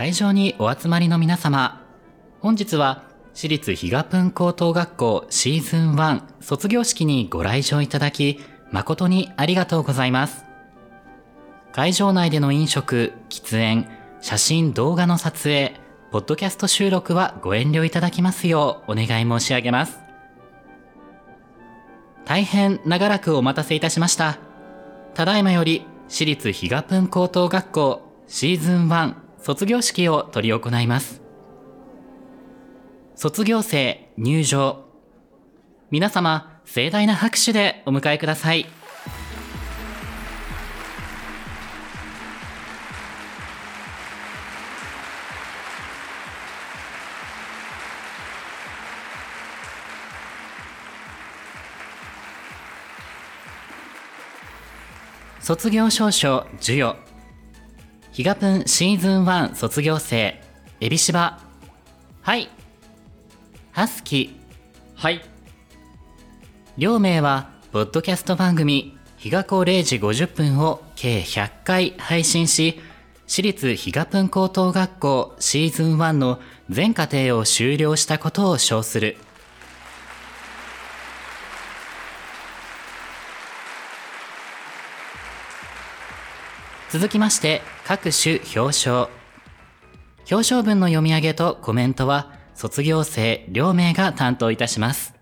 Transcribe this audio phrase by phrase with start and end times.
[0.00, 1.84] 会場にお集まりの皆様、
[2.40, 3.04] 本日は
[3.34, 8.40] 私立比嘉プン高等学校シーズン1卒業式にご来場いただき、
[8.70, 10.46] 誠にありがとうございます。
[11.72, 13.88] 会場内での飲食、喫煙、
[14.22, 15.74] 写真、動画の撮影、
[16.12, 19.98] ポッドキャスト収録はご遠慮いただきますようお願い申し上げます。
[22.24, 24.38] 大変長らくお待たせいたしました。
[25.12, 31.22] ただいまより私立比嘉プン高等学校シーズン1卒業式を執り行います。
[33.14, 34.84] 卒業生入場。
[35.90, 38.66] 皆様、盛大な拍手でお迎えください。
[55.40, 57.09] 卒業証書授与。
[58.12, 60.42] ヒガプンシーズン1卒業生、
[60.80, 61.38] エビシバ。
[62.22, 62.48] はい。
[63.70, 64.36] ハスキ。
[64.96, 65.22] はい。
[66.76, 72.80] 両名は、ポッドキャスト番組、日が子0時50分を計100回配信し、
[73.28, 79.18] 私立比嘉プン高等学校シーズン1の全課程を修了したことを称する。
[86.90, 89.08] 続きまして、各種表彰。
[90.28, 95.14] 表彰文の読み上げとコメントは、卒業生両名が担当いたします。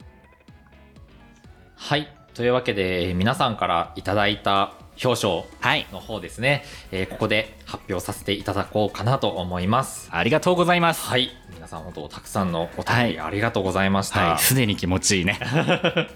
[1.76, 2.08] はい。
[2.32, 5.86] というわけで、皆さんからいただいた表彰はい。
[5.92, 10.08] の方ですね、えーここで発表させていただこうかなと思います。
[10.10, 11.04] ありがとうございます。
[11.04, 11.30] はい。
[11.54, 14.20] 皆さん本当たくさんのお便りはありがとうございました。
[14.20, 14.38] はい。
[14.38, 15.38] すでに気持ちいいね。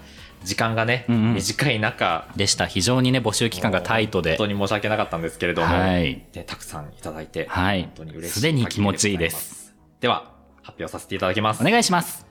[0.43, 2.65] 時間がね、うんうん短い中、でした。
[2.67, 4.47] 非常にね、募集期間がタイトで本。
[4.47, 8.33] 当に申し訳なかったんですけれども、はいでたくさんいただいて、はい本当に嬉しい。
[8.33, 9.73] すでに気持ちいいです。
[9.99, 10.31] では、
[10.61, 11.61] 発表させていただきます。
[11.61, 12.25] お願いします。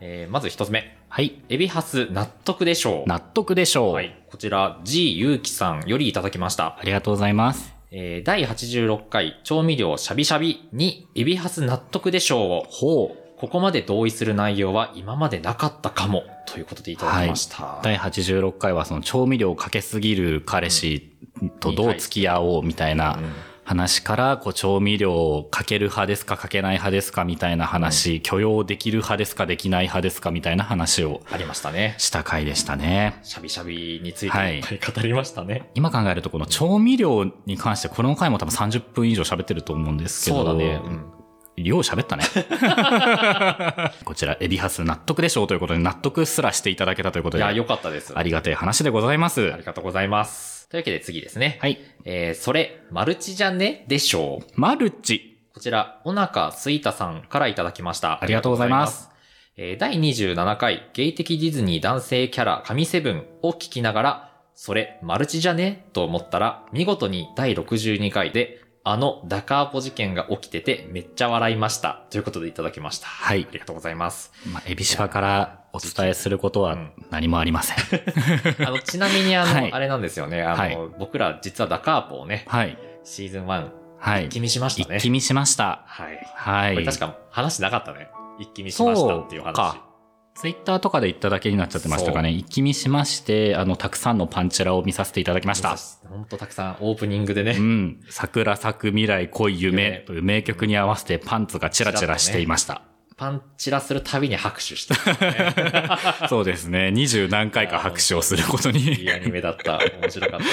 [0.00, 0.96] えーまず一つ目。
[1.08, 1.42] はい。
[1.48, 3.08] エビハス納得でしょう。
[3.08, 3.92] 納得でしょう。
[3.94, 4.16] はい。
[4.30, 6.78] こちら、G ゆうきさんよりいただきました。
[6.78, 7.74] ありがとうございます。
[7.90, 12.66] えー第86回調味料シャビシャビにエビハス納得でしょうを。
[12.68, 13.21] ほう。
[13.42, 16.22] ここまで同意する内容は今までなかったかも。
[16.46, 17.80] ということでいただきました。
[17.82, 21.10] 第86回はその調味料をかけすぎる彼氏
[21.58, 23.32] とどう付き合おうみたいなうん
[23.64, 31.94] 話から、こう調味料をかける派ですかかけない派ですかみたいな話、許容できる派ですかできない派ですかみたいな話をありましたね。
[31.98, 33.18] した回でしたね。
[33.22, 35.70] シャビシャビについてはいいっぱい語りましたね。
[35.74, 40.38] 今考えるとこの調味料に関してこの回も多分30分以上喋ってると思うんですけど。
[40.38, 40.80] そうだね。
[40.84, 41.21] うん
[41.56, 42.24] よう喋ったね。
[44.04, 48.14] こちら、エビハス納得でしょうということで、納得すらしていただけたということで、いや、あ良かったです。
[48.22, 49.64] りがたい話でございますあり。
[49.64, 50.68] がとうございます。
[50.70, 51.58] というわけで次ですね。
[51.60, 51.78] はい。
[52.04, 53.84] えー、それ、マルチじゃね？
[53.88, 54.46] でしょう。
[54.60, 55.38] マルチ。
[55.52, 58.22] こちら、おなかすいたさんからいただきました。
[58.22, 59.12] ありがとうございますありがとうございます。
[59.58, 65.84] えー第27回、ゲイ的ディズニー男性キャラ神セブンを聞きながら、それ、マルチじゃね？
[65.92, 72.02] と思ったら、見事に第62回で、あのダカーポ事件が起きててめっちゃ笑いました。
[72.10, 73.06] ということでいただきました。
[73.06, 74.32] はいありがとうございます。
[74.52, 76.76] まあ、エビシバからお伝えすることは
[77.10, 77.76] 何もありません。
[78.66, 80.42] あの、ちなみにあの、 はいあれなんですよね。
[80.42, 82.76] あの、はい僕ら実はダカーポをね、はい。
[83.04, 84.96] シーズン1、はい一気見しましたね。
[84.96, 85.82] 一気見しました。
[85.86, 86.18] はい。
[86.34, 86.74] はい。
[86.74, 88.08] これ確か話なかったね。
[88.40, 89.91] 一気見しましたっていう話。
[90.34, 92.30] ツイッターとかで言っただけになっちゃってましたかね。
[92.30, 95.76] 一気見しまして、あの、たくさんのパンチラを見させていただきました。
[96.08, 97.52] ほんとたくさんオープニングでね。
[97.52, 98.00] うん。
[98.08, 102.82] 桜咲く未来恋夢という名曲に合わせてパンツがチラチラしていました。
[103.16, 105.96] パンチラするたびに拍手してたね。
[106.28, 106.90] そうですね。
[106.90, 109.04] 二十何回か拍手をすることいに。
[109.04, 109.78] いアニメだった。
[110.00, 110.50] 面白かったね。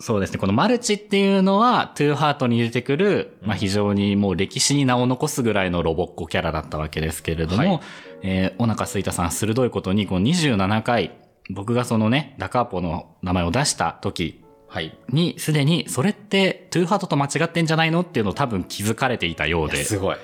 [0.00, 0.38] そうですね。
[0.38, 7.80] このマルチっていうのは、トゥーハートに出てくる、まあ非常にもう歴史に名を残すぐらいのロボッコキャラだったわけですけれども、はい
[8.22, 11.12] えー、お腹すいたさん鋭いことに、この27回、
[11.50, 14.96] 僕がそのね、ダカーポの名前を出した時はい。
[15.08, 18.02] に、すでに、それって、トゥーハートと間違ってんじゃないの？
[18.02, 20.16] っていうのを多分気づかれていたようで、すごい。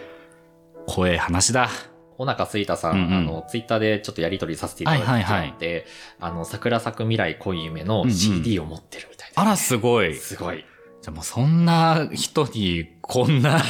[0.86, 1.68] 怖い話だ。
[2.16, 5.84] お腹すいたさん、うんうんあの、ツイッターでちょっとやりとりさせていただいてはいはいはいて、
[6.20, 10.14] あの、桜咲く未来恋夢のうんうん CD を持ってるみたいです、あら、すごい。
[10.14, 10.64] じすごい。
[11.08, 13.62] ゃあもうそんな人に、こんな、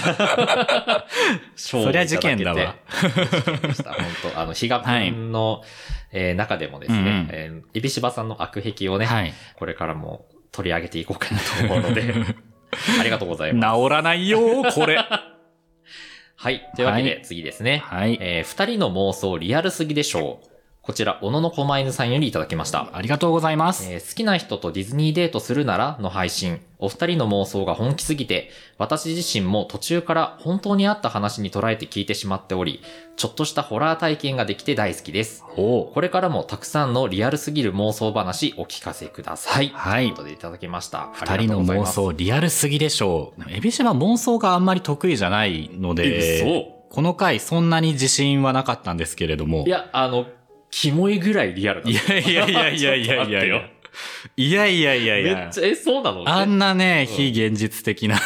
[1.54, 2.76] そそりゃ事件だわ。
[3.02, 3.10] 本
[4.32, 5.62] 当あの、比嘉君の、
[6.12, 9.34] えー中でもですね、うんうんえー、エビシバさんの悪癖をね、はい。
[9.56, 12.14] これからも取り上げていこうかなと思うので、
[12.98, 13.82] ありがとうございます。
[13.82, 14.40] 治らないよ、
[14.72, 14.98] これ。
[16.38, 16.70] はい。
[16.76, 17.82] というわけはで次ですね。
[17.84, 18.18] はい。
[18.20, 20.55] えー二人の妄想リアルすぎでしょう。
[20.86, 22.90] こちら、小野の狛犬さんよりいただきました。
[22.92, 23.90] ありがとうございます。
[23.90, 26.60] えー好きな人とディズニーデートするならの配信。
[26.78, 32.82] お二人の妄想が本気すぎて、私自身も途中から本当にあった話に捉えて聞いてしまっており、
[33.16, 35.42] ちょっとしたホラー体験ができて大好きです。
[35.56, 39.70] おこれからもたくさんのリアルすぎる妄想話お聞かせください。
[39.74, 41.10] はいということでいただきました。
[41.14, 43.42] 二人の妄想リアルすぎでしょう。
[43.50, 49.64] エビシバ妄想があんまり得意じゃないのえで、そこの回そんなに自信はなかったんですけれども。
[49.66, 50.26] いや、あの、
[50.78, 53.70] キモいぐらいリアルだいやいやいやいやいやいやいや。
[54.36, 55.64] いやいやいやいやめっち。
[55.64, 58.20] ゃ、え、そうなのあんなね、非現実的な。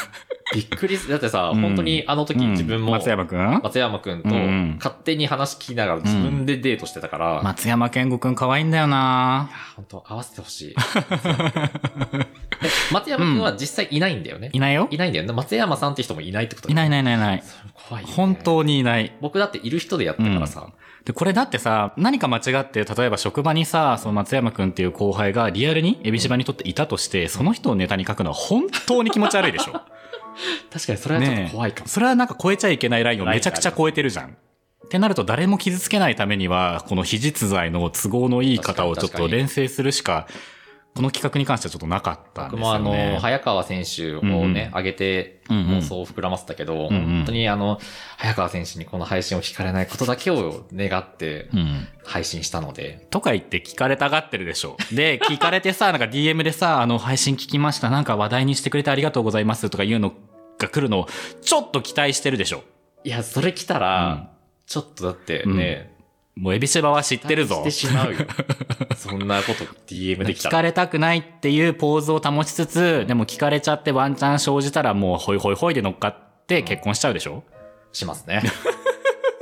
[0.54, 3.60] びっくりすだってさ、うん本当にあの時自分も、松山くん？
[3.62, 10.74] 松山くんとうんうん勝手に話聞きながら自分でデートしてたから、松山健吾くん可愛いんだよな本当合わせてほしい。
[12.12, 14.50] え 松山くんは実際いないんだよね。
[14.52, 15.32] いないよいないんだよね。
[15.32, 17.42] 松山さんって人もいないってこといないいないいないいない。
[17.88, 18.12] 怖い、ね。
[18.12, 19.12] 本当にいない。
[19.20, 20.68] 僕だっている人でやったからさ。
[21.04, 29.80] で、これだってさ、何か間違って、例えば職場にさ、その松山くんっていう後輩がリアルにエビシバにとっていたとして、その人をネタに書くのは本当に気持ち悪いでしょ。
[30.72, 31.88] 確かにそれはちょっと怖いかも。
[31.88, 34.36] それはなんか超えちゃいけないラインをめちゃくちゃ超えてるじゃん。
[34.84, 40.26] ってなると誰も傷つけないためには、この非実在の都合のいい方をちょっと連成するしか、
[40.96, 43.12] この企画に関してはちょっとなかったんです僕もあよね。
[43.14, 47.78] の、早川選手をうんね、上げてうんうん妄想を膨らませたけど、うんうん本当にあの、
[48.16, 51.86] 早川選手にこの配信を聞かれないことだけを願ってうん。
[52.04, 54.76] 配信したので、とか言って聞かれたがってるでしょ。
[54.92, 57.88] で、聞かれてさ、なんか DM でさ、あの、配信聞きました。
[57.88, 60.12] なんか話題にしてくれてありがとうございますとかいうの
[60.60, 61.08] が来るのを、
[61.42, 62.62] ちょっと期待してるでしょ。
[63.04, 64.30] いや、それ来たら、
[64.66, 65.96] ちょっとだってね、
[66.36, 67.70] もうエビシバは知ってるぞして。
[67.70, 68.18] しまうよ。
[68.96, 70.50] そんなこと DM できたら。
[70.50, 76.16] 聞かれたくないっていうポーズを保ちつつ、でも聞かれちゃってワンチャン生じたらもうホイホイホイで乗っかっ
[76.46, 77.44] て結婚しちゃうでしょ、
[77.92, 78.42] しますね。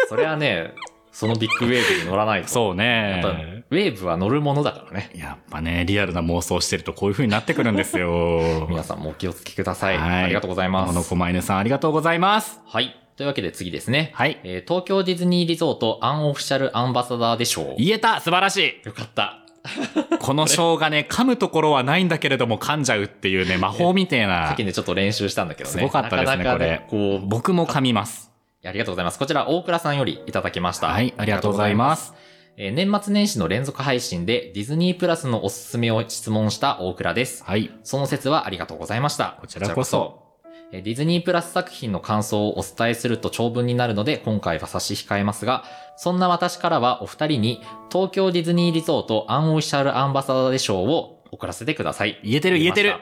[0.09, 0.75] それはね、
[1.19, 2.49] そのビッグウェーブに乗らないと。
[2.49, 3.65] そうやっぱね。
[3.71, 5.11] ウェーブは乗るものだからね。
[5.17, 8.67] やっぱね、リアルな妄想してるとこういう風になってくるんですよ。
[8.71, 9.99] 皆さんもお気をつけください。
[9.99, 11.09] はいありがとうございまこのす。
[11.09, 12.61] 狛犬さんありがとうございます。
[12.65, 12.95] はい。
[13.17, 14.13] というわけで次ですね。
[14.15, 14.39] はい。
[14.45, 17.75] えー東京ディズニーリゾートアンオフィシャルアンバサダーでしょう。
[17.79, 19.41] 言えた素晴らしいよかった。
[20.23, 24.63] この章がね、噛むところはないんだけれども噛んじゃうっていうね、魔法みてえさなっき。
[24.65, 25.73] ね、ちょっと練習したんだけどね。
[25.73, 28.28] すごかったですねなかなかこれこう、僕も噛みます。
[28.65, 29.19] ありがとうございます。
[29.19, 30.89] こちら、大倉さんよりいただきました。
[30.89, 32.15] はい、ありがとうございます。
[32.57, 37.45] えー年末年始の連続配信でディズニープラスのおすすめを質問した大倉です。
[37.45, 37.71] はい。
[37.85, 39.39] その説はありがとうございました。
[39.41, 40.25] こちらこそ
[40.73, 45.63] えーディズニープラス作品の感想をお伝えすると長文になるので今回は差し控えますが、
[45.97, 47.63] そんな私からはお二人に
[47.93, 52.19] 東京ディズニーリゾートアンオフィシャルアンバサダーで賞を送らせてください。
[52.25, 52.95] 言えてる言えてる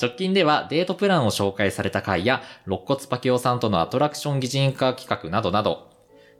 [0.00, 5.92] 直近ではデートプランを紹介された回や、肋骨パキオさんとのアトラクション擬人化企画などなど、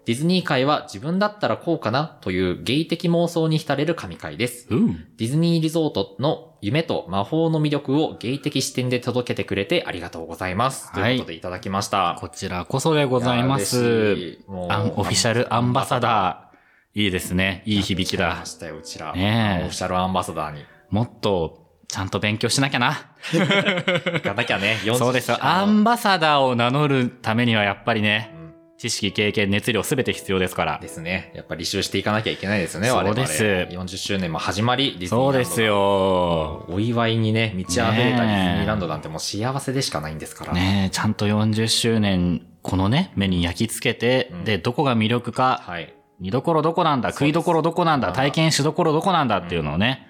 [0.04, 4.66] ディズニー界は自分だったらこうかなというゲイ的妄想に浸れる神回です。
[4.68, 5.06] うん。
[5.16, 10.90] ディズニーリゾートの夢と魔法の魅力をゲイ的視点で届けてくれてありがとうございます。
[10.92, 12.16] はいということでいただきました。
[12.18, 14.38] こちらこそでございます。
[14.48, 17.00] もうオフィシャルアンバサダー。
[17.00, 17.62] いいですね。
[17.64, 18.44] いい響きだま。
[18.44, 19.12] したよ、うちら。
[19.14, 20.64] ねオフィシャルアンバサダーに。
[20.90, 21.61] もっと、
[21.92, 23.04] ちゃんと勉強しなきゃな。
[23.30, 25.36] 行かなきゃね、40そうですよ。
[25.44, 28.42] アンバサダーを名乗るためにはやっぱりね、うん
[28.78, 30.88] 知識、経験、熱量すべて必要ですからで。
[30.88, 31.30] すね。
[31.36, 33.14] やっぱり履修していかなきゃいけないですね、そう。
[33.14, 35.62] です40周年も始まり、ディズニーランドがそうです。
[35.62, 36.64] よ。
[36.68, 40.52] お祝いにね、満ち溢れたディズニーランドなんてもう幸せでしかないんですから。
[40.52, 45.94] ねえ、ちゃんと40周年、このね、目に焼き付けて、うんで、どこが魅力か、はい。
[46.18, 50.08] 見どころどこなんだ、食いどころどこなんだ、体験しどころどこなんだっていうのをね、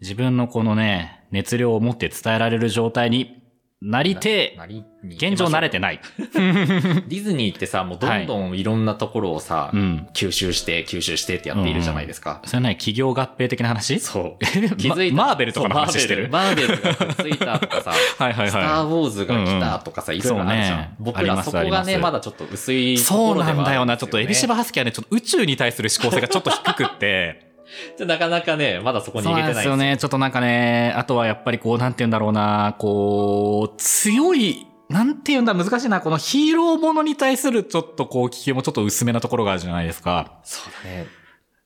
[0.00, 3.44] 自分のこのね、熱量を持って伝えられる状態に
[3.82, 4.56] なりて
[5.04, 6.00] 現状慣れてない。
[6.32, 10.08] ディズニーってさ、もうどんどんいろんなところをさ、うん。
[10.14, 12.40] 吸収して、吸収してってやっているじゃないですか。
[12.46, 14.00] それない企業合併的な話？
[14.00, 14.44] そう。
[14.76, 15.16] 気づいた。
[15.16, 16.30] マーベルとかの話してる？
[16.30, 17.92] マーベルがくっついたとかさ、
[18.24, 20.78] はいはいスター・はウォーズが来たとかさ、いろいろあるじゃん。
[20.78, 22.96] ね僕らそこがね、まだちょっと薄いい。
[22.96, 23.96] とこそうろではあるなんだよな。
[23.98, 27.53] ちょっとエビシバハスキはね、ちょっと宇宙に対する思考性がちょっと低くって。
[28.00, 29.96] なかなかね、まだそこに入れてないですよね。
[29.96, 36.00] ちょっとなんかね、あとはやっぱりこう、なんて言うんだろうな、こう、強い、なんて言うんだ、難しいな。
[36.00, 40.38] このヒーローものに対するちょっとこう、気球もちょっと薄めなところがあるじゃないですか。
[40.42, 41.23] そうだね。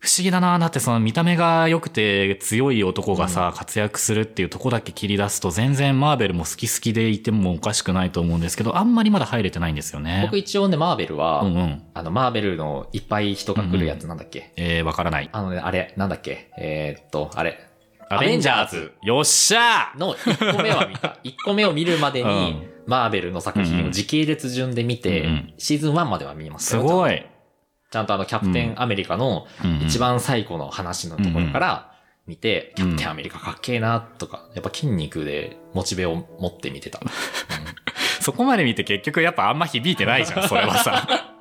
[0.09, 0.59] 不思議だな。
[0.59, 10.21] だってその見た目が良くて強い男がさ、活躍するっていうとこだけ切り出すと、全然マーベルも好き好きでいてもおかしくないと思うんですけど、あんまりまだ入れてないんですよね。
[10.25, 11.83] 僕一応ね、マーベルは、うんうん。
[11.93, 15.29] あの、マーベルのいっぱい人が来るやつなんだっけ、えー、わからない。
[15.31, 16.51] あのね、あれ、なんだっけ？
[16.59, 17.59] えーっと、あれ。
[18.09, 18.93] アベンジャーズ。
[19.03, 21.19] よっしゃの1個目は見た。
[21.23, 22.35] 1個目を見るまでに、う
[22.65, 26.83] んマーベルの作品を時系列順で見て、うんうんシーズン1までは見ますすよ。
[26.85, 27.23] ごい。
[27.91, 29.47] ちゃんとあの、キャプテンアメリカの
[29.87, 31.93] 一番最古の話のところから
[32.27, 37.01] 見て、キャプテンアメリカかっけえな、とか、やっぱ筋肉でモチベを持って見てた。
[38.21, 41.35] そこまで見て結局やっぱあんま響いてないじゃん、 それはさ。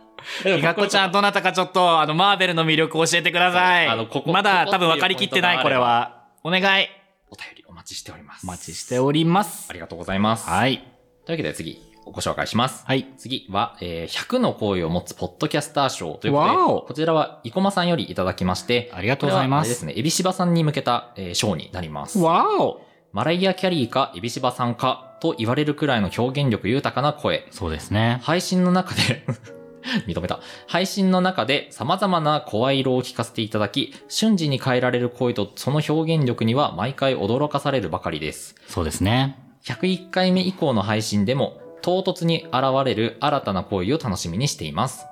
[0.43, 3.87] ひがこちゃん、どなたかちょっと、あの、マーベルの魅力教えてください。
[3.87, 6.23] あのここまだ多分分かりきってない、これは。
[6.43, 6.89] お願い。
[7.29, 8.45] お便りお待ちしております。
[8.45, 9.73] お待ちしておりますあ。
[9.73, 10.47] りがとうございます。
[10.49, 10.77] はい。
[10.77, 12.85] というわけで次、ご紹介します。
[12.85, 13.07] はい。
[13.17, 22.19] 次は、えー100の声を持つポッドキャスター賞ということで、こちらは、生駒さんよりいただきまして、ありがとうございますですね、エビシバさんに向けた、えー賞になります。
[22.19, 22.81] わお
[23.13, 27.47] マライア・キャリーかエビシバさんかと言われるくらいの表現力豊かな声。
[27.51, 28.19] そうですね。
[28.21, 29.25] 配信の中で、
[30.05, 30.39] 認めた。
[30.67, 38.55] 配信の中で様々な声色を聞かせていただき、瞬時に変えられる声とその表現力には毎回驚かされるばかりです。
[38.67, 39.39] そうですね。
[39.63, 45.05] 101回目以降の配信でも唐突に現れる新たな声を楽しみにしています。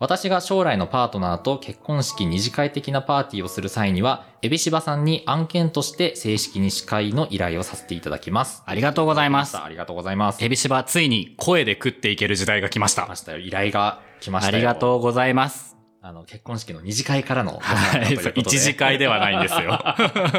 [0.00, 8.62] 私が将来のパートナーと結婚式二次会的なパーティーをする際には、エビシバさんに案件として正式に司会の依頼をさせていただきます。
[8.64, 9.58] ありがとうございます。
[9.58, 10.44] ありがとうございます。
[10.44, 13.16] エビシバ、ついに声で食っていける時代が来ました来ま。
[13.16, 13.38] したよ。
[13.38, 14.56] 依頼が来ましたよ。
[14.56, 15.76] ありがとうございます。
[16.00, 17.58] あの、結婚式の二次会からの。
[17.60, 18.14] はい。
[18.36, 19.80] 一次会ではないんですよ。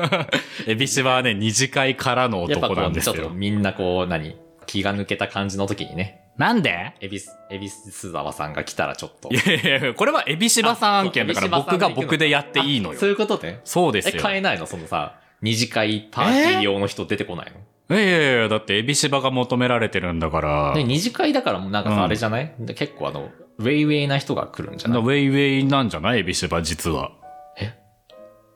[0.67, 3.13] エビシバはね、二次会からの男なんですよ。
[3.13, 4.37] ちょっとみんなこう、何？
[4.69, 6.93] 気が抜けた感じの時にね、なんで？
[7.01, 9.29] エビス、エビス沢さんが来たらちょっと。
[9.33, 11.47] いやいやいや、これはエビシバさん案件だから。
[11.47, 12.95] 僕が僕でやっていいのよ。
[12.97, 13.41] あそういうことね。
[13.43, 14.21] え、そうですよ。
[14.21, 14.67] 変えないの？
[14.67, 17.51] そのさ、二次会パーティー用の人出てこない
[17.89, 20.73] の、いやいやいや、だってエビシバが求められてるんだから。
[20.75, 22.03] で、二次会だからもうなんかさ、うん。
[22.03, 22.53] あれじゃない？
[22.59, 25.01] で結構あの、ウェイウェイな人が来るんじゃない？
[25.01, 26.19] ウェイウェイなんじゃない？
[26.19, 27.11] エビシバ実は。
[27.57, 27.73] え？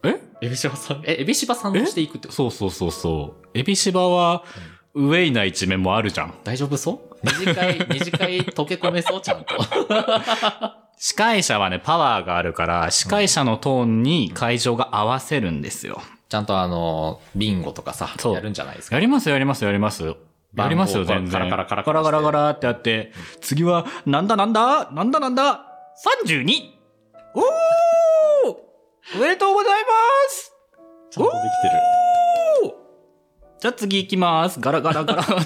[0.03, 0.21] え？
[0.41, 2.33] エビシバさん、え、エビシバさんとしていくってこと？
[2.33, 3.47] そうそうそうそう。
[3.57, 4.43] エビシバは、
[4.95, 6.33] ウェイな一面もあるじゃん。
[6.43, 7.17] 大丈夫そう？
[7.23, 9.21] 二次会、 二次会溶け込めそう？
[9.21, 9.55] ちゃんと。
[10.97, 16.01] 司会者はね、パワーがあるから、司会者のトーンに会場が合わせるんですよ。
[16.29, 18.95] ちゃんとあの、ビンゴとかさ、そうやるんじゃないですか？
[18.95, 20.03] やりますよ、やりますよ、やります。
[20.55, 21.31] やりますよ、全然。
[21.49, 24.89] カラカラカラガラガラガラってやって、次は、なんだなんだ？
[24.91, 25.65] なんだなんだ
[26.23, 26.69] !32!
[27.35, 27.43] おー
[29.15, 29.87] おめでとうございま
[30.29, 30.53] す
[31.09, 32.12] ちゃんとできてる。
[33.63, 34.59] じゃあ次行きます。
[34.59, 35.25] ガラガラガラ。
[35.25, 35.35] なん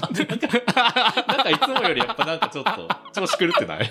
[1.50, 3.88] いつもよりやっぱなんかちょっと調子狂ってない？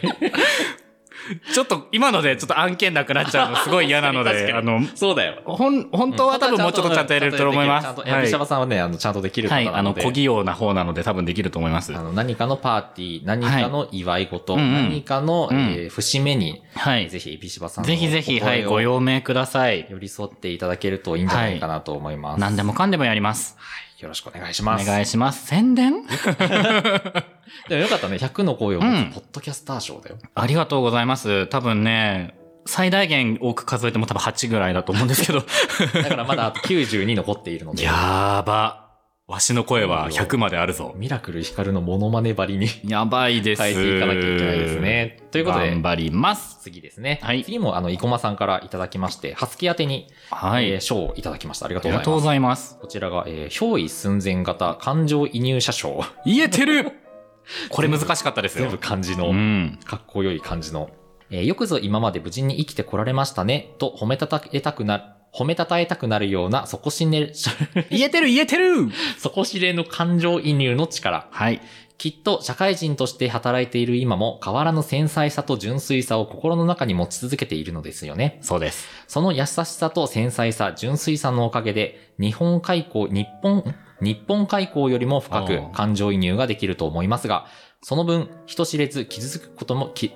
[1.53, 5.43] ちょっと今のでちょっと案件なくなっちゃうのすごい嫌なので、あの、そうだよ。
[5.45, 7.85] ほん、本当は多分もうちょっとちゃんとやれると思います。
[7.85, 7.95] ちゃん
[8.39, 9.93] と、さんはね、あの、ちゃんとできるはい、あの。
[9.93, 11.95] 小器用な方なので多分できると思います。
[11.95, 17.09] あの、何かのパーティー、何かの祝い事、何かの、うんえー節目に、はい。
[17.09, 19.87] ぜひエビシバさんのぜひぜひ、はい、ご用命ください。
[19.89, 22.41] 寄り添っていただけるといいんじゃないかなと思います。
[22.41, 23.55] 何でもかんでもやります。
[23.57, 23.86] はい。
[23.99, 24.85] よろしくお願いしおます。
[24.85, 25.47] 願いします。
[25.47, 26.03] 宣伝？
[27.69, 28.17] でもよかったね。
[28.17, 30.17] 100の声を持うんつポッドキャスター賞だよ。
[30.35, 31.47] ありがとうございます。
[31.47, 32.35] 多分ね、
[32.65, 35.43] 最大限多く数えても多分8ぐらいだと思うんですけど。
[36.03, 37.83] だからまだあと92残っているので。
[37.83, 38.86] やーば。
[39.27, 40.93] わしの声は100まであるぞ。
[40.95, 43.61] ミラクルヒカルのモノマネばりにやばいです。
[43.61, 44.79] 変えていかなきゃいけないです。
[44.79, 45.21] ね。
[45.31, 46.59] ということで頑、張ります。
[46.61, 47.19] 次ですね。
[47.21, 50.69] はい次もあの、生駒さんからいただきまして、初月宛てに、はい。
[50.71, 51.65] えー賞をいただきました。
[51.65, 52.69] ありがありがとうごとうございます。
[52.69, 52.79] ざいます。
[52.79, 56.05] こちらが、えー、憑依寸前型感情移入者賞。
[56.25, 56.93] 言えてる
[57.69, 58.69] これ難しかったですよ。
[58.69, 59.77] 全部漢字の、うん。
[59.83, 60.89] かっこよい感じの。
[61.31, 65.03] えーよくぞ今まで無事に生きてこられましたね、と褒めたたえたくなる、
[65.37, 67.31] 褒めたたえたくなるような底しね、
[67.91, 68.89] 言えてる言えてる
[69.19, 71.27] 底知れぬ感情移入の力。
[71.29, 71.61] はい。
[71.99, 78.39] きっと社会人として働いている今も変わらぬ繊細さと純粋さを心の中に持ち続けているのですよね。
[78.41, 78.87] そうです。
[79.07, 87.47] その優しさと繊細さ、純粋さのおかげで、日本開港、日本、ん日本開港よりも深く感情移入ができると思いますが、
[87.81, 90.13] その分、人知れず傷つくことも、き、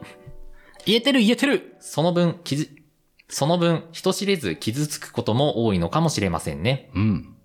[0.86, 2.70] 言えてる言えてるその分、傷、
[3.32, 6.92] その分、人知れず傷つくことも多いのかもしれませんね。
[6.94, 7.36] うん。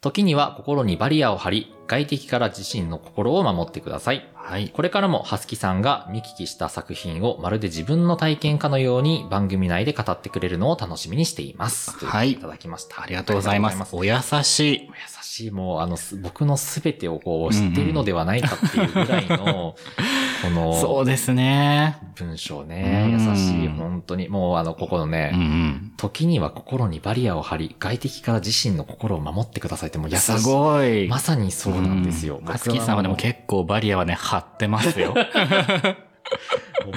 [0.00, 4.28] 時には心にバリアを張り、外敵から自身の心を守ってください。
[4.34, 4.68] はい。
[4.68, 11.90] これからも、はすきさんが見聞きした作品をまるで自分の体験かのように番組内で語ってくれるのを楽しみにしています。
[12.04, 13.02] はいいただきました。
[13.02, 13.96] ありがとうございます。
[13.96, 14.80] お優しい。
[14.82, 14.90] 優
[15.22, 19.74] しい、もう、あの、す僕のすべてをこう、知っているのではないかっていうぐらいの、
[20.44, 21.98] この、そうですね。
[22.16, 25.92] 文章ね、うん優しい、本当に、もう、あの、ここのね、うんうん。
[25.96, 30.38] 時には心にバリアを張り、外敵から自身の心を守ってくださいって、もう優しい。
[30.38, 31.08] すごい。
[31.08, 32.40] まさにそうなんですよ。
[32.44, 35.14] ハスキーさんはでも結構バリアはね、張ってますよ。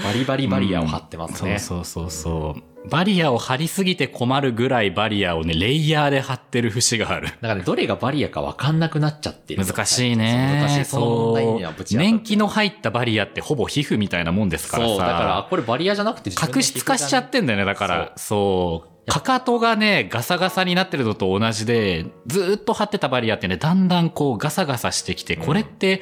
[0.04, 1.60] バリバリバリアを張ってますね。
[1.60, 2.77] そうそうそうそう。
[2.90, 7.28] バリアを張りすぎて困るぐらいバリアをね、レイヤーで張ってる節がある。
[7.28, 9.66] だからね、どれがバリアか分かんなくなっちゃってる。
[9.66, 10.60] 難しいね。
[10.60, 10.86] そう難しい。
[10.86, 14.90] その問題にはぶち年季の入ったバリアってほぼ皮膚みたいなもんですからさ。
[14.90, 18.14] そう、だから、あこれバリアじゃなくて角質化しちゃってんだよね、だから。
[18.16, 19.12] そう。
[19.12, 26.02] かかとがね、ガサガサになってるのと同じで、ずーっと張ってたバリアってね、だんだんこうガサガサしてきて、これって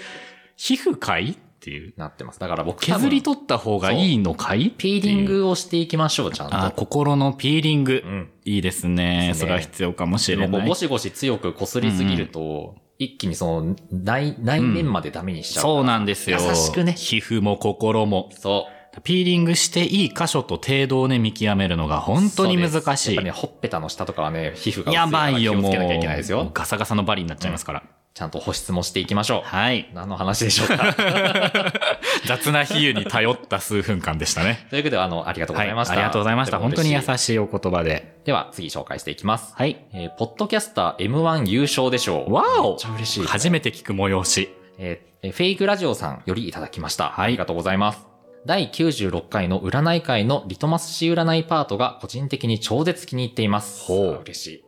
[0.56, 1.94] 皮膚かいっていう。
[1.98, 2.40] なってます。
[2.40, 4.70] だから僕削りと取った方がいいのかい？
[4.70, 6.56] ピーリングをしていきましょう、ちゃんと。
[6.56, 8.04] あ、心のピーリング。
[8.06, 8.30] うん。
[8.46, 9.34] いいですね。
[9.36, 10.62] それは必要かもしでれない。
[10.62, 16.38] もゴシゴシ強く擦りすぎると、一気にその内、内面までダメにしちゃうから、そうなんですよ。
[16.40, 16.94] 優しくね。
[16.94, 18.30] 皮膚も心も。
[18.40, 18.68] そ
[19.04, 22.00] ピーリングしていい箇所と程度をね、見極めるのがう。
[22.02, 23.16] 本当に難しい。
[23.16, 25.62] やっぱね、ほっぺたの下とかはね、皮膚が薄いやからばいよ、もう。
[25.64, 26.52] 気をつけなきゃいけないですもうよ。
[26.54, 27.84] ガサガサのバリになっちゃいますから。
[28.16, 29.42] ちゃんと保湿もしていきましょう。
[29.44, 29.90] はい。
[29.94, 30.96] 何の話でしょうか
[32.26, 34.68] 雑な比喩に頼った数分間でしたね。
[34.70, 35.68] ということで、あの、ありがとうごはい。
[35.68, 35.94] ざいました。
[35.96, 36.58] ありがとうございました。
[36.60, 37.18] 本当に優い。
[37.18, 38.16] しいお言葉で。
[38.24, 39.54] では、次紹介していきます。
[39.58, 39.86] はい。
[39.94, 42.34] えーポッドキャスター M1 優勝でしょう。
[42.34, 44.50] わおめっちゃ嬉しいね、初めて聞く催し。
[44.80, 47.10] えーえーフェイクラジオさんよりいただきました。
[47.10, 48.08] はいありがとうございます。
[48.46, 53.84] 第96回の占い会のリトマス紙占いパートが個人的に超絶気に入っています。
[53.86, 54.65] ほう嬉しい。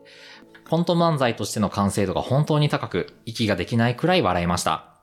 [0.70, 4.98] コント漫才としての完成度が本当に高く、息ができないくらい笑いました。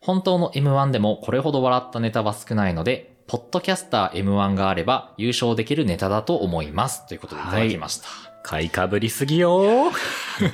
[0.00, 7.06] 本当の M1 でもこれほど笑ったネタは少ないので、ポッドキャスター M1 があれば優勝できるネタだと思います。
[7.06, 8.27] ということでいただきました。
[8.48, 9.92] 買いかぶりすぎよ。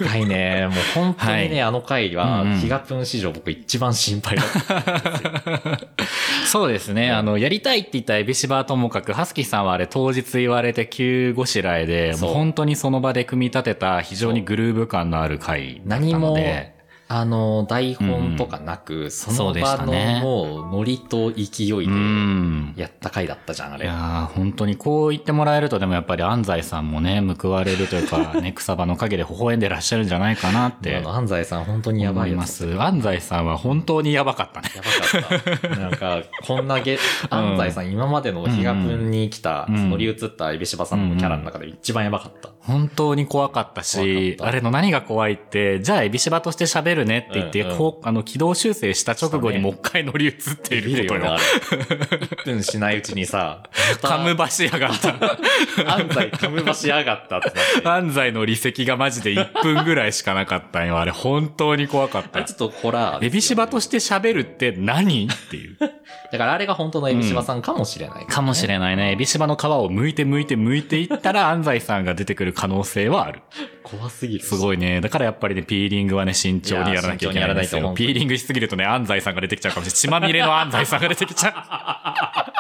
[0.05, 1.61] 回ね、もう本当にね、はい。
[1.61, 2.59] あの回は、うんうん。
[2.59, 5.81] ヒガプン史上僕一番心配だった。
[6.45, 7.13] そうですね。
[7.13, 16.74] あの、やりたいって言ったエビシバはともかく、ハスキーさんはあれ当日言われて急ごしらえで、もう本当にその場で組み立てた非常にグルーヴ感のある回だった何もので、
[17.07, 22.75] あの、台本とかなく、そのそうでし場のもう、ノリと勢いうで、ん。
[22.77, 23.85] やった回だったじゃん、あれ。
[23.85, 32.81] いやー本当にこう言ってもらえると、でもやっぱり安西さんもね、報われるというか、ね、 草場の陰で微笑んでらっしゃるんじゃないかなってあの、安西さん本当にやばいます。
[32.81, 34.71] 安西さんは本当にやばかったね。
[34.75, 35.81] やばかった。
[35.81, 42.51] なんか、こんなげ、安西さん今までのヒガプンに来た、うん乗り移ったエビシバさんのキャラの中で一番やばかった。
[42.61, 51.37] 本当に怖かったしたあれの何が怖いって、じゃあエビシバとして喋るねって言って、うんうんこう、あの、軌道修正した直後にもう一回乗り移っているよね、ることよあ。
[51.37, 51.43] れ。
[51.43, 53.65] 1分しないうちにさ、
[54.01, 55.15] カムバしやがった。
[55.93, 57.89] 安西カムバしやがったってなって。
[57.89, 60.99] 安西の離席がマジで1分ぐらいしかなかったんよ。
[60.99, 62.53] あれ本当に怖かったち。
[62.53, 63.27] ょっとホラー。
[63.27, 65.27] エビシバとして喋るって何？
[65.27, 65.77] っていう。
[65.79, 69.13] だからあれが本当のエビシバさんかもしれない、かもしれないね。
[69.13, 73.41] エビシバの皮を剥いて剥いて剥いていったら安西さんが出てくる可能性はある。
[73.85, 74.45] 怖すぎる。
[74.45, 75.01] すごいね。
[75.03, 77.93] だからやっぱりね、ピーリングはね、慎重にやらなきゃいけないんですよ。
[77.95, 79.99] ピーリングしすぎるとね、安西さんが出てきちゃうかもしれない。
[79.99, 81.51] 血まみれの安西さんが出てきちゃ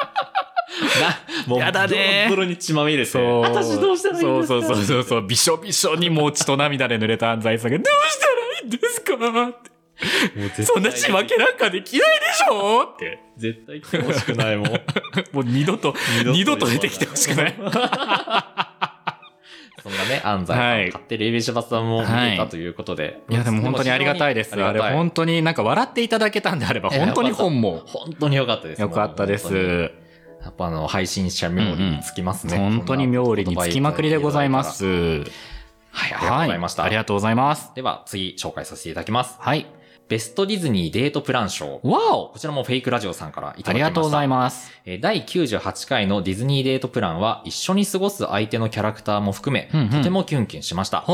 [1.01, 3.07] な、もう、やだねドロに血まみれ。
[3.07, 3.41] そう。
[3.41, 5.27] 私どうしたらいいんですかそうそうそうそう。
[5.27, 9.75] びしょびしょにもう血と涙で濡れた安西さんが、どうしたらいいんですかって。
[10.39, 13.21] もう絶対そんな仕分けなんかできないでしょって。
[13.39, 14.69] 絶対来てほしくないもん。
[15.33, 15.95] もう二度と、
[16.27, 17.55] 二度と出てきてほしくない。
[19.85, 22.07] そんなね、安西さん、はい買ってるエビシバさんも見
[22.38, 23.20] たということで。
[23.29, 24.55] いや、でも本当にありがたいです。
[24.55, 28.81] あれ本本当になんか笑っていただけたんであれば、本当に本も本当に良かったです。
[28.81, 29.92] よかったです。
[30.42, 32.57] やっぱあの、配信者冥利につきますね。
[32.57, 34.64] 本当に妙利につきまくりでございま。
[34.64, 34.87] す。
[34.87, 35.25] はい、
[35.92, 36.83] ありがとうございました。
[36.83, 37.73] はありがとうございます。
[37.75, 39.37] では、次、紹介させていただきます。
[39.38, 39.66] はい。
[40.09, 41.81] ベストディズニーデートプラン賞。
[41.83, 43.71] わおこちらもフェイクラジオさんからいただきました。
[43.71, 44.71] ありがとうございます。
[44.85, 51.05] えー第98回のディズニーデートプランは一緒に過ごす相手のキャラクターも含め、うんうんとてもキュンキュンしました。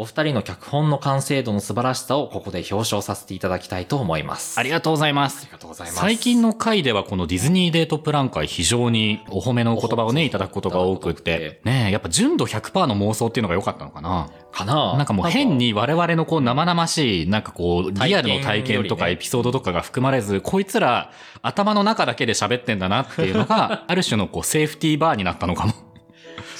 [0.00, 4.58] お二人の脚本の完成度の素晴らしさをここで表彰させていただきたいと思います。
[4.58, 5.52] ありがとうございますあり。
[5.52, 6.00] がとうございます。
[6.00, 11.60] 最近の回ではこのディズニーデートプラン会非常にお褒めのお言葉をね、いただくことが多くって。
[11.64, 14.30] ねえやっぱ純度100%の妄想っていうのが良かったのかな？
[14.50, 25.89] かななんかもう変に我々のこう生々しい、なんかこう、リアルの体験とかエピソードとかが含まれず、こいつら頭の中だけで喋ってんだなっていうのが、ある種のこうセーフティーバーになったのかも。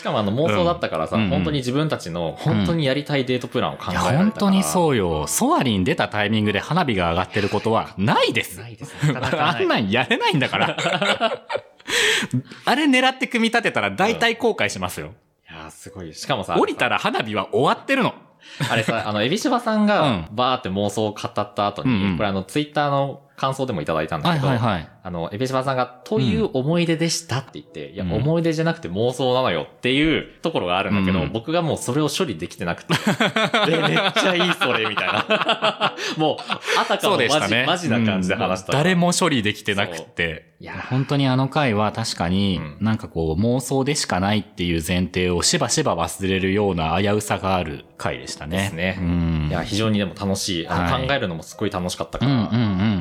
[0.00, 5.26] しかもあの妄想だったからさ、うんうん本当に自分たちの本当にやりたいデートプランを考えいや、られたから、本当にそうよ。
[5.26, 8.58] ソアリン出たタイミングで花火が上がってることはないです。
[8.58, 9.06] ないです。
[9.06, 10.76] なかなかあない んなんやれないんだから。
[12.64, 15.12] あれ狙って組み立てたら大体後悔しますよ。
[15.50, 16.14] いやーすごい。
[16.14, 18.14] しかもさ、降りたら花火は終わってるの。
[18.70, 24.88] あれさ、あの、エビシバさんがうんバーって妄想を語った後に、うんうんこれあの、ツイッターの感想でもいただいたんだけど、はいはいはい。
[25.03, 32.92] あの、エベシバさんが、という思い出でしたって言って、いや、うん思い出じゃなくて妄想なのよっていうところがあるんだけど、うん僕がもうそれを処理できてなくて、
[33.64, 35.94] で、めっちゃいいそれ、みたいな。
[36.18, 36.37] もう、
[36.79, 40.50] あたかもマジ,、マジな感じで話した、うん誰も処理できてなくて。
[40.61, 48.59] いや本当にあの回は確かに、うんなんかこう妄想でしかないっていう前提をしばしば忘れるような危うさがある回でしたね。
[48.59, 49.48] ですねうん。
[49.48, 50.68] いや、非常にでも楽しい。
[50.68, 52.50] あの、はい考えるのもすごい楽しかったから、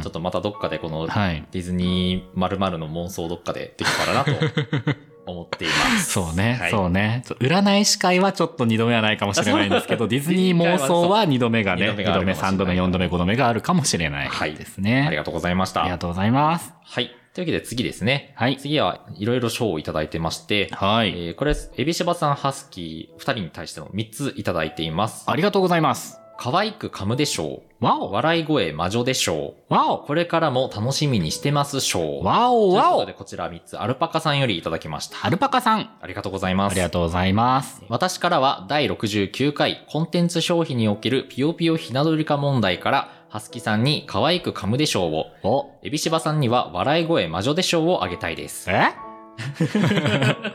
[0.02, 0.12] ちょっ。
[0.12, 1.44] とまたどっかでこの、はい。
[1.52, 4.32] ディズニー〇〇の妄想どっかでできたらなと
[5.26, 6.12] 思っています。
[6.12, 7.24] そうね、はいそうね。
[7.39, 15.06] 占い師会はちょっと二度目はないかもしれないんですけど、 ディズニー妄想は二度目がね、二度目三度目、四度目、五度目があるかもしれないはいですね。
[15.08, 15.82] ありがとうございました。
[15.82, 16.72] ありがとうございます。
[16.84, 17.08] はい。
[17.34, 18.34] というわけで次ですね。
[18.36, 21.10] はい次はいろいろ賞をいただいてまして、はい。
[21.10, 25.24] えーこれ、エビシバさん、ハスキー、二人に対しての3ついただいています。
[25.26, 26.18] ありがとうございます。
[26.41, 27.86] 可愛く噛むでしょう。
[27.86, 29.73] わお笑い声魔女でしょう。
[29.73, 32.25] わおこれからも楽しみにしてますしょう。
[32.25, 35.17] わおわおということで、こちら3つ、アルパカさんよりいただきました。
[35.28, 36.71] アルパカさん、ありがとうございます。
[36.71, 37.84] ありがとうございます。
[37.89, 48.71] 私からは第69回コンテンツ消費におけるピヨピヨひなどりか問題から、ハスキさんに可愛く噛むでしょうを、お、エビシバさんには笑い声魔女でしょうをあげたいです。
[48.71, 48.93] え？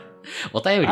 [0.53, 0.87] お便り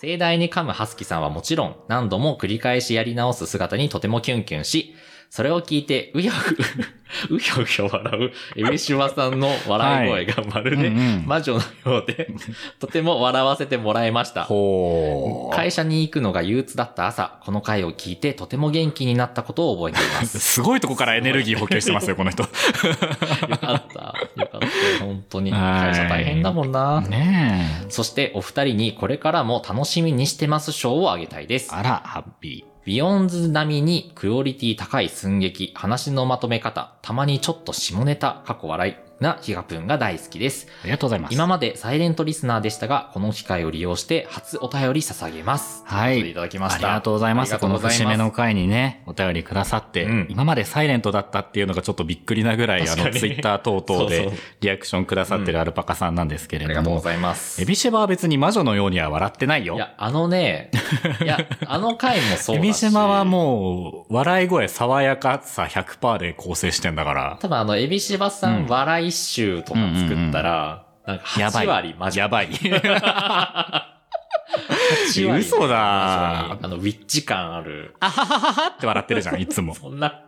[0.00, 4.94] 盛大に噛むハスキさんはもちろん何度も繰り返しやり直す姿にとてもキュンキュンし、
[5.36, 6.56] それを聞いてうやふ、
[7.28, 10.88] うひょうひょ笑うエビシバさんの笑い声がまるで
[11.26, 11.60] 魔女の
[11.92, 12.30] ようで、
[12.80, 14.48] とても笑わせてもらいました。
[15.54, 20.38] 会社に行くのが憂鬱だった朝、この回を聞いてとても元気になったことを覚えています。
[20.40, 22.42] すごいとこからエネルギー補給してますよ、この人。
[22.42, 23.68] よかった。
[23.68, 25.04] よかった。
[25.04, 25.50] 本当に。
[25.50, 27.02] はい会社大変だもんな。
[27.02, 27.90] ねえ。
[27.90, 31.74] そしてお二人にこれからも楽しみにしてます賞をあげたいです。
[31.74, 32.65] あら、ハッピー。
[32.86, 39.05] ビヨンズ並みにクオリティ高い寸劇、話のまとめ方、たまにちょっと下ネタ、かっこ笑い。
[39.20, 40.66] なヒガプンが大好きです。
[40.82, 41.34] ありがとうございます。
[41.34, 45.82] 今までサイレントリスナーでしたが、この機会を利用して初お便り捧げます。
[45.86, 46.88] はいいただきまありした。
[46.88, 47.52] がとうございます。
[47.54, 57.62] ありこのがとうございます節目の回にね、お便りくださって、うん今までサイレントだったっていうのがちょっとびっくりなぐらい、あの、ツイッター等々でリアクションくださってるアルパカさんなんですけれども、ありがとうございます。
[57.62, 59.76] エビシェバは別に魔女のようには笑ってないよ。
[59.76, 60.70] いや、あのね、
[61.22, 62.66] いや、あの回もそうだし。
[62.66, 67.38] エビシェバはもう、笑い声、爽やかさ100%で構成してんだから。
[67.40, 72.18] 多分あの、エビシバさん、うん笑い集とか作ったら、なんかやばい8割マジ。
[72.18, 72.48] やばい。
[72.48, 72.60] 8
[75.26, 77.94] 割嘘だあの、ウィッチ感ある。
[78.00, 79.74] あははははって笑ってるじゃん、いつも。
[79.74, 80.22] そんな。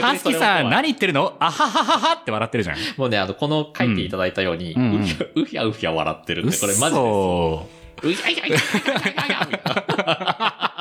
[0.00, 1.36] ハスキさん、何何言ってるの？
[1.38, 2.76] あははははって笑ってるじゃん。
[2.96, 7.00] もうね、あの、この書いていただいたように、うんうんうんうひゃうひゃうひゃ笑ってるって、これマジです。
[7.00, 7.68] 嘘
[8.02, 10.71] うひゃいひゃいひゃいひゃいひゃいひゃみたいな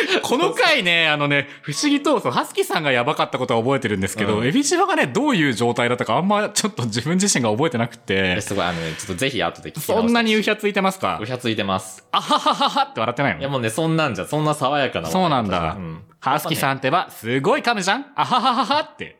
[0.22, 12.06] この回ね、あのね、不思議と、そう、ハスキさんがやばかったことは覚えてるんですけど、うんエビシバがね、どういう状態だったかあんまちょっと自分自身が覚えてなくて、すごい、あのね、ちょっとぜひ後で聞きそんなにうひゃついてますかうひゃついてます。
[12.12, 15.08] あははははって笑ってないいやのもうね、そんなんじゃ、そんな爽やかな。
[15.08, 16.02] そうなんだうん。
[16.20, 19.18] ハスキさんってば、すごい噛むじゃんあははははって。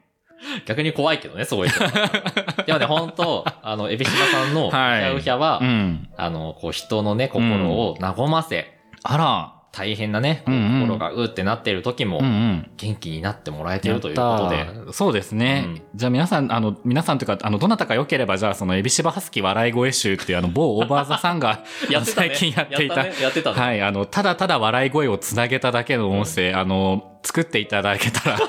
[0.67, 1.71] 逆に怖いけどね、そうい。
[2.67, 6.09] でもね、本当あの、エビシバさんの、うひはいゃうひゃは、うん。
[6.17, 9.58] あの、こう、人のね、心を和ませ、あら。
[9.71, 12.71] 大変なね、うんうん心がうってなってる時もうん、うん。
[12.77, 15.65] 元気になってもらえてるということで、そうですね。
[15.67, 28.39] うんじゃあ皆さん、あの、皆さんというか、あの、どなたか良ければ、じゃあ、その、エビシバハスキ笑い声集っていう、あの、某オーバーザさんが ね最近やっていた、やったねやってたねはい、あの、ただただ笑い声をつなげただけの音声、あの、作っていただけたら、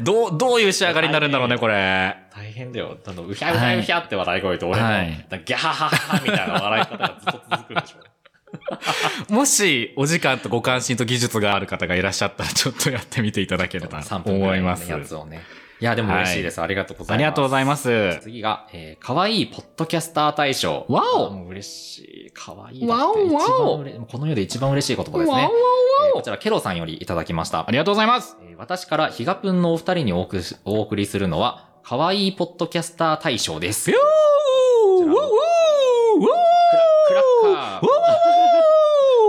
[0.00, 2.16] どう、どういう仕上がりになるんだろうね、これ。
[2.34, 2.96] 大変だよ。
[3.06, 8.15] あの、うひゃうひゃうひゃって笑い声と俺の、はいギャハハハみたいな笑い方がずっと続くんでしょ。
[9.28, 14.90] もし、お時間とご関心と技術がある方がいらっしゃったら、ちょっとやってみていただければ3と思います。
[14.90, 15.42] やつをね。
[15.78, 16.60] いや、でも嬉しいです。
[16.62, 17.14] ありがとうございます。
[17.14, 18.18] ありがとうございます。
[18.22, 20.86] 次が、えー、かわいいポッドキャスター大賞。
[20.88, 22.30] わおあもう嬉しい。
[22.32, 22.86] かわいい。
[22.86, 25.32] わおわおこの世で一番嬉しい言葉ですね。
[25.32, 25.48] わおわ
[26.06, 27.70] えーこちら、ケロさんよりいただきましたあ。
[27.70, 28.38] りがとうございます。
[28.42, 33.90] えー私からヒガプンのお二人にお送りしお送りするのは、かわいいポッドキャスター大賞です。
[33.92, 36.20] ぴょーこちらのウォーウォーウ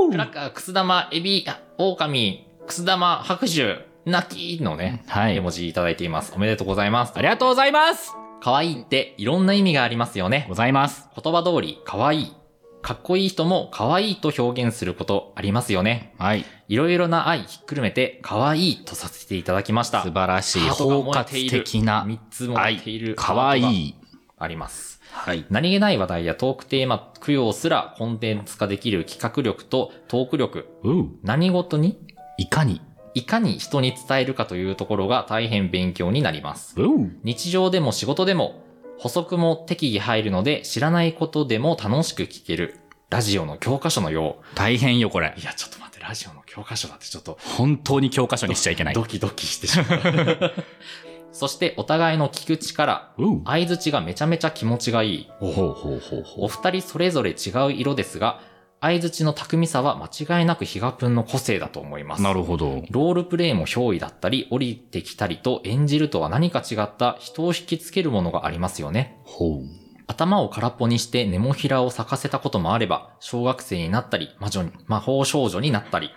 [0.06, 0.37] ォークラクラッカー。
[0.52, 6.34] くす玉、エビ、あ狼、くす玉、拍手、泣きのね、はい絵文字いただいています。
[6.36, 7.14] おめでとうございます。
[7.16, 10.56] ありがとうございます可愛いっていろんな意味がありますよねご。
[10.56, 11.10] ざいます。
[11.22, 12.34] 言葉通り、可愛い。
[12.82, 16.14] かっこいい人も可愛いと表現することありますよね。
[16.18, 16.46] はい。
[16.70, 20.04] いろいろな愛ひっくるめて可愛いとさせていただきました。
[20.04, 23.16] 素晴らしい、包括的な三つ燃えている。
[23.16, 23.96] かわい
[24.38, 24.97] あります。
[25.12, 25.46] はい。
[25.50, 30.68] 何気ない話題やトークテーマ、供養すらコンテンツ化できる企画力とトーク力。
[30.84, 32.00] う何事に？
[32.38, 32.82] いかに？
[33.14, 36.80] いかに人に伝えるかというところが大変勉強になります。
[36.80, 37.20] うん。
[37.24, 38.64] 日常でも仕事でも
[39.00, 42.80] 補足も適宜入るので知らないことでも楽しく聞ける。
[43.10, 45.40] ラジオの教科書のよ大変よ、これう。
[45.40, 45.44] い。
[45.44, 48.94] や、ちょっと待って、ラジオの教科書だってちょっと本当に教科書にしちゃいけない。
[48.94, 50.54] ドキドキしてしまう。
[51.38, 53.44] そしてお互いの聞く力、うん。
[53.46, 55.30] 相づちがめちゃめちゃ気持ちがいい。
[55.40, 58.42] お二人それぞれ違う色ですが、
[58.82, 62.24] 相づちの巧みさは間違いなくヒガプンの個性だと思います。
[62.24, 62.84] なるほど。
[62.90, 69.20] ロールプレイも憑依だったり、降りてきたりと演じるとは何か違った人を引きつけるものがありますよね。
[69.24, 69.62] ほう。
[70.08, 76.10] 頭を空っぽにしてネモフィラを咲かせたこともあれば、小学生になったり、魔女に、魔法少女になったり。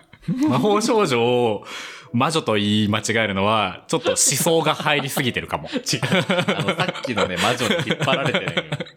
[0.49, 1.19] 魔法少女？
[1.23, 1.65] を
[2.13, 5.69] 魔女と言い間違えるのは、ちょっと思想が入りすぎてるかも。
[5.75, 6.01] 違う。
[6.59, 8.55] あの、さっきのね、魔女に引っ張られてね。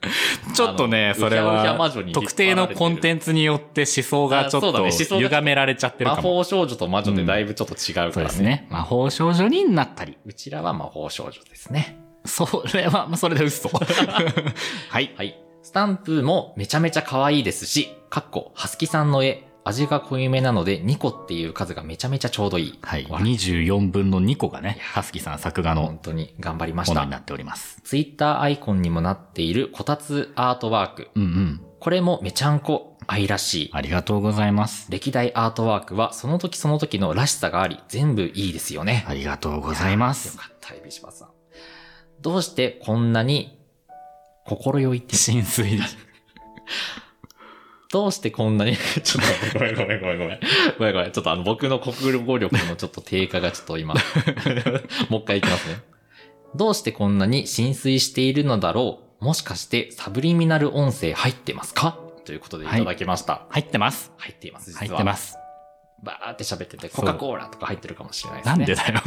[0.54, 6.30] ちょっとね、それは特定のコンテンツによって思想がちょっと歪められちゃってる魔かも。
[6.38, 8.14] 法少女と魔女でだいぶちょっと違うからね。
[8.14, 8.68] そうですね。
[8.70, 10.18] 魔法少女になったり。
[10.26, 11.98] うちらは魔法少女ですね。
[12.26, 13.70] それは、まあそれで嘘。
[14.90, 15.14] はい。
[15.18, 15.38] はい。
[15.62, 22.80] スタンプもめちゃめちゃ可愛いですし、かっこ、はすきさんの絵、味が濃いめなので2個っていう数がめちゃめちゃちょうどいい。
[22.82, 23.08] はい。
[23.10, 27.12] 笑い24分の2個がね、はすきさん作画の本当に頑張りましたものに。
[27.12, 27.80] なっております。
[27.84, 31.10] ツイッターアイコンにもなっているこたつアートワーク。
[31.16, 31.62] うんうん。
[31.80, 33.70] これもめちゃんこ愛らしい。
[33.74, 34.90] ありがとうございます。
[34.90, 39.06] 歴代アートワークはその時その時のらしさがあり、全部いいですよね。
[39.08, 40.42] ありがとうございますよ。
[40.42, 41.30] かった、エビシバさん。
[42.22, 43.60] どうしてこんなに
[44.46, 45.80] 心よいって、浸水。
[47.94, 50.40] どうしてこんなに、 ちょっとごめんごめんごめんごめん。
[50.80, 51.12] ごめんごめん。
[51.12, 53.94] ちょっとあの僕の国語力のちょっと低下がちょっと今、
[55.10, 55.78] もう一回いきますね。
[56.56, 59.26] どうしてこんなに浸水しているのだろう？
[59.26, 62.00] もしかしてサブリミナル音声入ってますか？
[62.26, 63.46] ということでいただきました。
[63.52, 64.12] 入ってます。
[64.18, 64.80] 入っています、実は。
[64.80, 65.43] 入ってます。
[66.04, 68.58] バーって喋ってて、コカ・コーラとか入ってるかもしれないですね。
[68.58, 69.02] なんでだよ。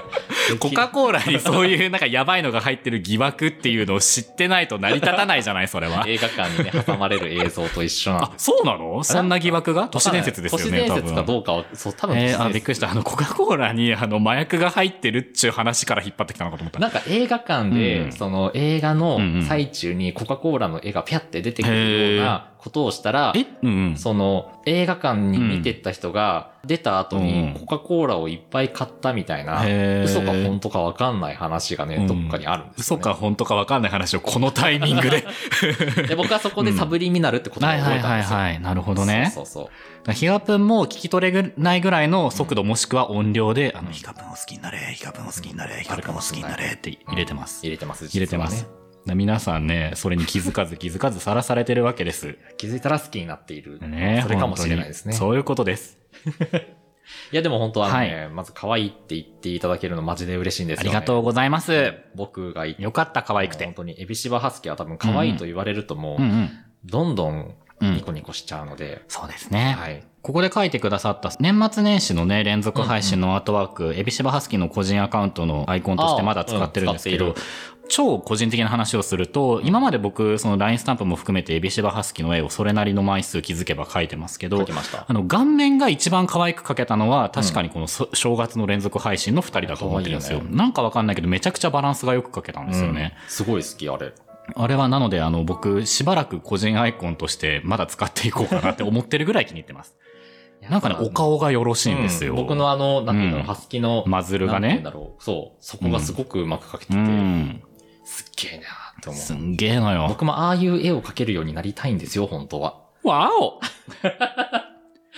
[0.60, 6.04] コカ・コーラにそういうなんかやばいのが入ってる疑惑っていうのを知ってないと成り立たないじゃない、それは。
[6.06, 8.30] 映画館にね、挟まれる映像と一緒なんあ。
[8.36, 9.02] そうなの？
[9.02, 9.88] そんな疑惑が？
[9.88, 11.22] 都市伝説ですよね、都市伝説か。
[11.22, 12.90] どうかは、そう、多分えー、あ、びっくりした。
[12.90, 16.78] あの、コカ・コーラに、あの、麻薬が入ってるっちゅう話から引っ張ってきたのかと思った。
[16.78, 23.44] なんか映画館で、うんその映画のうんうん最中にコカ・コーラの絵がピャって出てくるようなことをしたら、え？
[23.62, 23.96] うんうん。
[23.98, 33.00] その映画館に見てった人が出た後うんにコカ・コーラをいっぱい買ったみたいな、へー嘘か本当かわかんない話がね、うんどっかにあるんですよ、ね。
[33.02, 35.26] 嘘か本当か分かんない話をこのタイミングで。
[36.08, 38.38] で、僕はそこでサブリミナルってことをはい覚はいはいえたんですよ。
[38.38, 38.60] はい。
[38.60, 39.30] なるほどね。
[39.34, 39.70] そうそうそ
[40.10, 40.12] う。
[40.14, 47.60] ヒガプンも聞き取れないぐらいの速度もしくは音量で、あの、ヒガプンを好きになれ、ヒガプンを好きになれ、ヒガプンを好きになれって入れてます。
[47.62, 48.06] 入れてます。
[48.06, 48.83] 入れてます。
[49.06, 52.38] 皆さんね、それに気づかず気づかずさらされてるわけです。
[52.56, 53.78] 気づいたら好きになっている。
[53.80, 55.12] ねそれかもしれないですね。
[55.12, 55.98] そういうことです。
[57.30, 60.88] いやでも本当はね、はまず可愛いって言っていただけるのマジで嬉しいんですよ、ね。
[60.88, 61.92] ありがとうございます。
[62.14, 63.66] 僕が言ってよかった、可愛くて。
[63.66, 66.50] 本当にエビシバハスキーは多分可愛いと言われるともう、うんうん。
[66.84, 69.74] どんどんうんニコニコしちゃうので、そうですね。
[69.78, 70.02] はい。
[70.22, 77.42] ここで書いてくださった年末年始のね、連続配信のアートワーク、エビシバハスキーの個人アカウントのアイコンとしてまだ使ってるんですけど、あうん使
[77.88, 84.66] 超個人的な話をすると、今まで僕、その LINE スタンプも含めてエビシバハスキーの絵をそれなりの枚数気づけば描いてますけど。
[85.06, 90.42] あの、顔面が一番可愛く描けたのは、確かにこのそ正月の連続配信の二人だと思ってるんですよ。
[90.42, 93.14] なんかわかんないけど、めちゃくちゃバランスがよく描けたんですよね。
[93.24, 94.12] うんすごい好き、あれ。
[94.54, 99.96] あれはなので、あの、僕、しばらく個人アイコンとしてまだ使っていこうかなって思ってるぐらい気に入ってます。
[100.68, 102.32] なんかね、お顔がよろしいんですよ。
[102.32, 104.82] うん僕のあの、なんていうの、うんハスキの、マズルがね。
[105.18, 105.56] そう。
[105.60, 107.62] そこがすごくうまく描けてて、うん。
[108.04, 109.20] すっげえなって思う。
[109.20, 110.06] すんげえのよ。
[110.08, 112.82] 僕もああいう絵を描けるようになりたいんですよ、本当は。
[113.02, 113.60] わお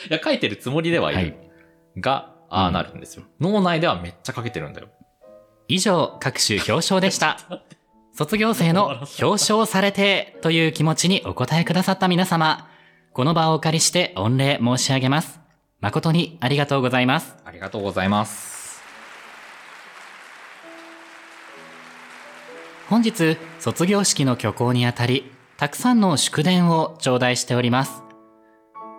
[0.08, 1.20] いや、描いてるつもりではいる。
[1.20, 1.46] はい
[1.98, 3.24] が、ああなるんですよ。
[3.40, 4.88] 脳内ではめっちゃ描けてるんだよ。
[5.68, 7.38] 以上、各種表彰でした。
[8.14, 8.86] 卒業生の
[9.20, 12.68] 表彰されてという気持ちにお答えくださった皆様、
[13.12, 15.40] この場をお借りして御礼申し上げます。
[15.80, 17.36] 誠にありがとうございます。
[17.44, 18.55] ありがとうございます。
[22.88, 28.04] 本日、卒業式の挙行にあたり、たくさんの祝電を頂戴しております。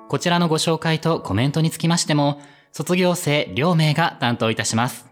[0.09, 2.41] こちらのご紹介とコメントにつきましても、
[2.73, 5.05] 卒業生両名が担当いたします。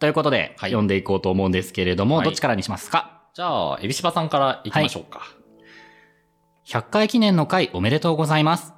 [0.00, 3.22] ということで、はい読んでいこうと思うんですけれども、はいどっちからにしますか？
[3.34, 5.22] じゃあ、エビシバさんから行きましょうか。
[6.66, 8.72] 100回記念の回おめでとうございます。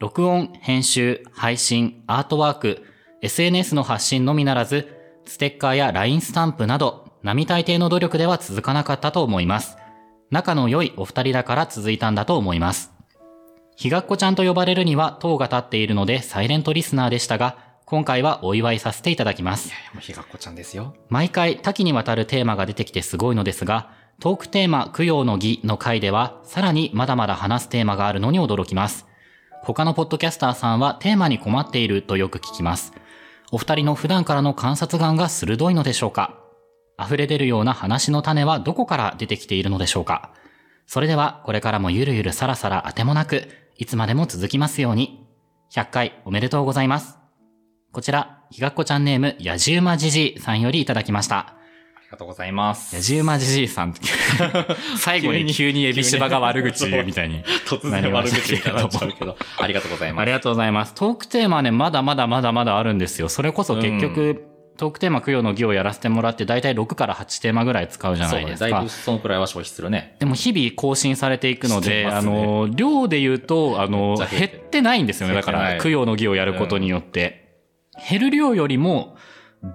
[0.00, 2.82] 録音、編集、配信、アートワーク、
[3.22, 4.96] SNS の発信のみならず、
[5.26, 9.76] ステッカーや LINE スタンプなど、並大抵の努力では続かなかったと思います。
[10.30, 12.92] 仲の良いお二人だから続いたんだと思います。
[13.76, 17.56] ひがっこちゃんと呼ばれるには塔が立っているのでサイレントリスナーでしたが、
[17.86, 19.70] 今回はお祝いさせていただきます。
[19.92, 20.94] もうひがっこちゃんですよ。
[21.08, 29.06] 毎回多岐にわたるテーマが出てきてすごいのですが、トークテーマ供養の儀の回では、さらにまだまだ話すテーマがあるのに驚きます。
[29.62, 32.92] 他のポッドキャスターさんはテーマに困っているとよく聞きます。
[33.50, 36.39] お二人の普段からの観察眼が鋭いのでしょうか？
[37.04, 40.32] 溢れ出るような話の種はどこから出てきているのでしょうか？
[40.86, 45.26] それではこれからもゆるゆるさらさら当てもなく、いつまでも続きますように。
[45.72, 47.16] 100回おめでとうございます。
[47.92, 51.38] こちら、ひがっこちゃんネーム、やじうまじじいさんよりいただきました。
[51.38, 51.54] あ
[52.02, 52.96] りがとうございます。
[52.96, 53.94] やじうまじじいさん。
[54.98, 57.44] 最後に急にエビシバが悪口みたいに。
[57.68, 60.22] 突然悪口みたいになっちゃうけど、ありがとうございます。
[60.22, 60.94] ありがとうございます。
[60.94, 63.28] トークテーマね、まだまだまだまだあるんですよ。
[63.28, 64.44] それこそ結局、
[64.80, 68.88] トークテーマ供養の儀をやらせてもらって、だいたい6から8テーマぐらい使うじゃないですかそうねだいぶ。
[68.88, 70.16] そのくらいは消費するね。
[70.20, 75.34] でも日々更新されていくので、ねの、量で言うと、あの、減ってないんですよね。
[75.34, 77.60] だから、供養の儀をやることによって。
[78.08, 79.18] 減る量よりも、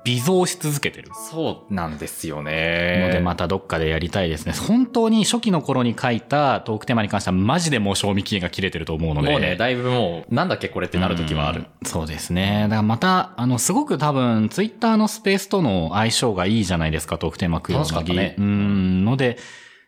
[0.04, 1.12] 微増し続けてる。
[1.14, 3.10] そうなんですよのね。
[3.14, 4.54] で、またどっかでやりたいですね。
[4.54, 9.30] 本当に初期の頃に書いたトークテーマに関しては、マジでもう賞味期限が切れてると思うので。
[9.30, 11.60] もうね、だいぶもう、なんだっけこれってなる時はある。
[11.60, 12.64] うんそうですね。
[12.64, 19.38] だからまた、あの、すごく多分、ツイッターのスペースとの相性がいいじゃないですか、トークテーマ供養の儀楽しかったねうん、ので、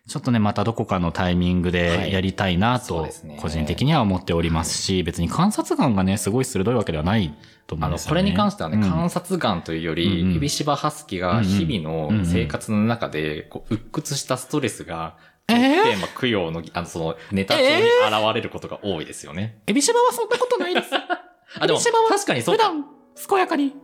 [0.08, 3.06] ちょっとね、またどこかのタイミングでやりたいなと
[3.40, 7.34] 個人的には思っておりますし、別に観察眼がね、すごい鋭いわけではない
[7.68, 8.20] と思あの、うんですよね。
[8.20, 15.16] これに関してはね、うん観察眼というようんり、うんエビシバハスキが日々の生活の中で、こう、鬱屈したストレスが、
[15.48, 15.82] えー？
[15.84, 19.60] テーマ供養の、あの、その、ネタ帳に現れることが多いですよね。
[19.66, 20.88] エビシバはそんなことないです。
[21.60, 22.64] あ、でも、エビシバは確かにそうか。
[22.64, 22.84] 普段、
[23.28, 23.74] 健やかに。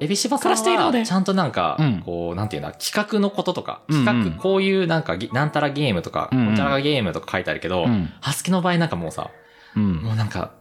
[0.00, 9.30] エビシバさんは、ちゃんとなんかうん、こう、なんていうの、企画のこととか、うんうん企画、こういうなんかゲ、なんたらゲームとか、うんうんこちらがゲームとか書いてあるけどうん、ハスキの場合なんかもうさ、
[9.76, 9.96] うん。
[10.02, 10.52] もうなんか、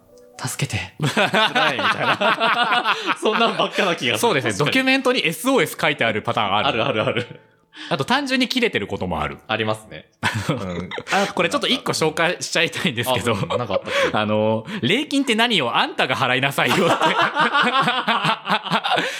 [0.47, 0.93] 助けて。
[0.99, 2.95] 辛いみたいな。
[3.21, 4.29] そんなんばっかな気がする。
[4.29, 4.53] そうですね。
[4.53, 6.85] ドキュメントに SOS 書いてあるパターンある。
[6.85, 7.39] あるあるある。
[7.89, 9.37] あと単純に切れてることもある。
[9.47, 10.09] ありますね。
[10.49, 10.89] うん。
[11.11, 13.37] あ、これちょっと一個紹介しちゃいたいんですけど、あ
[14.13, 16.85] ああの、礼金って何よあんたが払いなさいよって。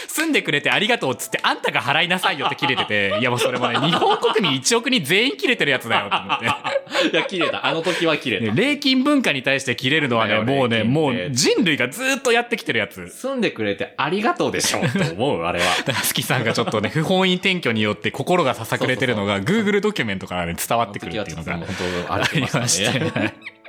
[0.07, 6.45] 住んでくれてありがとうっつって、あんたが払いなさいよって切れてて、いやもうそれもね、 日本国民1億人全員切れてるやつだよと思って。
[7.11, 7.65] いや、綺麗だ。
[7.65, 8.53] あの時は綺麗だ。
[8.53, 13.09] ね礼金文化に対して切れるのはね、もうね、もう人類がずっとやってきてるやつ。
[13.09, 15.65] 住んでくれてありがとうでしょと思う、 あれは。
[15.85, 23.60] だから好きさんがちょっとね、不本意転居によって心がささくれてるのが、Google ドキュメントからね、伝わってくるっていうのがありりまましたね。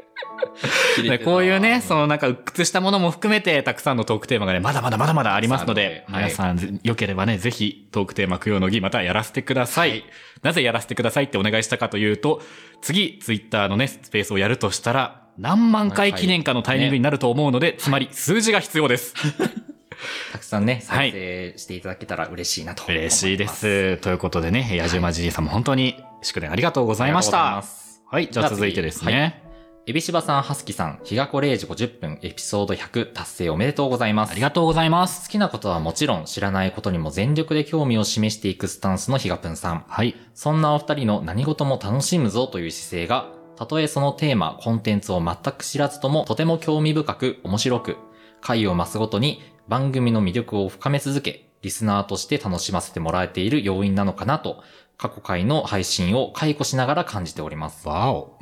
[1.25, 9.91] こういうね、そのなんか鬱屈したものも含めて、たくさんのトークテーマがね、まだまだまだまだありますので、はい皆さん、よければね、ぜひトークテーマ供養の儀またやらせてください。
[9.91, 10.05] はい
[10.43, 12.43] なぜやらせてくださいってお願いしたかというと、
[12.81, 19.15] 次、ツイッターのね、スペースをやるとしたら、何万回記念かのタイミングになると思うので、つまり数字が必要です。
[20.33, 22.99] たくさんね、はい再生していただけたら嬉しいなと思い。
[22.99, 23.47] 嬉しいで。
[23.47, 23.99] す。
[23.99, 27.63] ということでね、やじまじじいさんも本当に祝電ありがとうございました
[28.11, 29.52] はい、じゃあ続いてですね。
[29.85, 34.31] エビシバさん、ハスキさん、日がこ0時50分、エピソード100達成おめでとうございます。
[34.31, 35.27] ありがとうございます。
[35.27, 39.85] 好きなことはもちろん知らないことにも全力で興味を示していくスタンスのヒガプンさん。
[39.89, 40.15] はい。
[40.35, 47.97] そんなお二人の何事も楽しむぞという姿勢が、たとえそのテーマ、コンテンツを全く知らずともとても興味深く面白く、
[48.41, 54.63] 回を増すごとに番組の魅力を深め続け、リスナーとして楽しませてもらえている要因なのかなと、
[54.97, 57.89] 過去回の配信を解雇しながら感じております。
[57.89, 58.42] わお。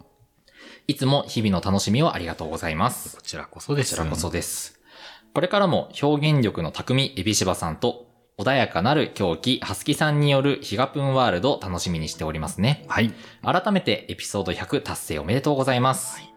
[0.91, 3.15] いつも日々の楽しみをありがとうございます。
[3.15, 3.95] こちらこそです。
[3.95, 4.81] こちらこそです。
[5.33, 12.87] これからも表現力の匠エビシバさんと穏やかなる狂気ハスキさんによるヒガプンワールドを楽しみにしておりますね。
[12.89, 13.15] はい。
[13.45, 16.17] 改めてエピソード100達成おめでとうございます。
[16.17, 16.30] はい。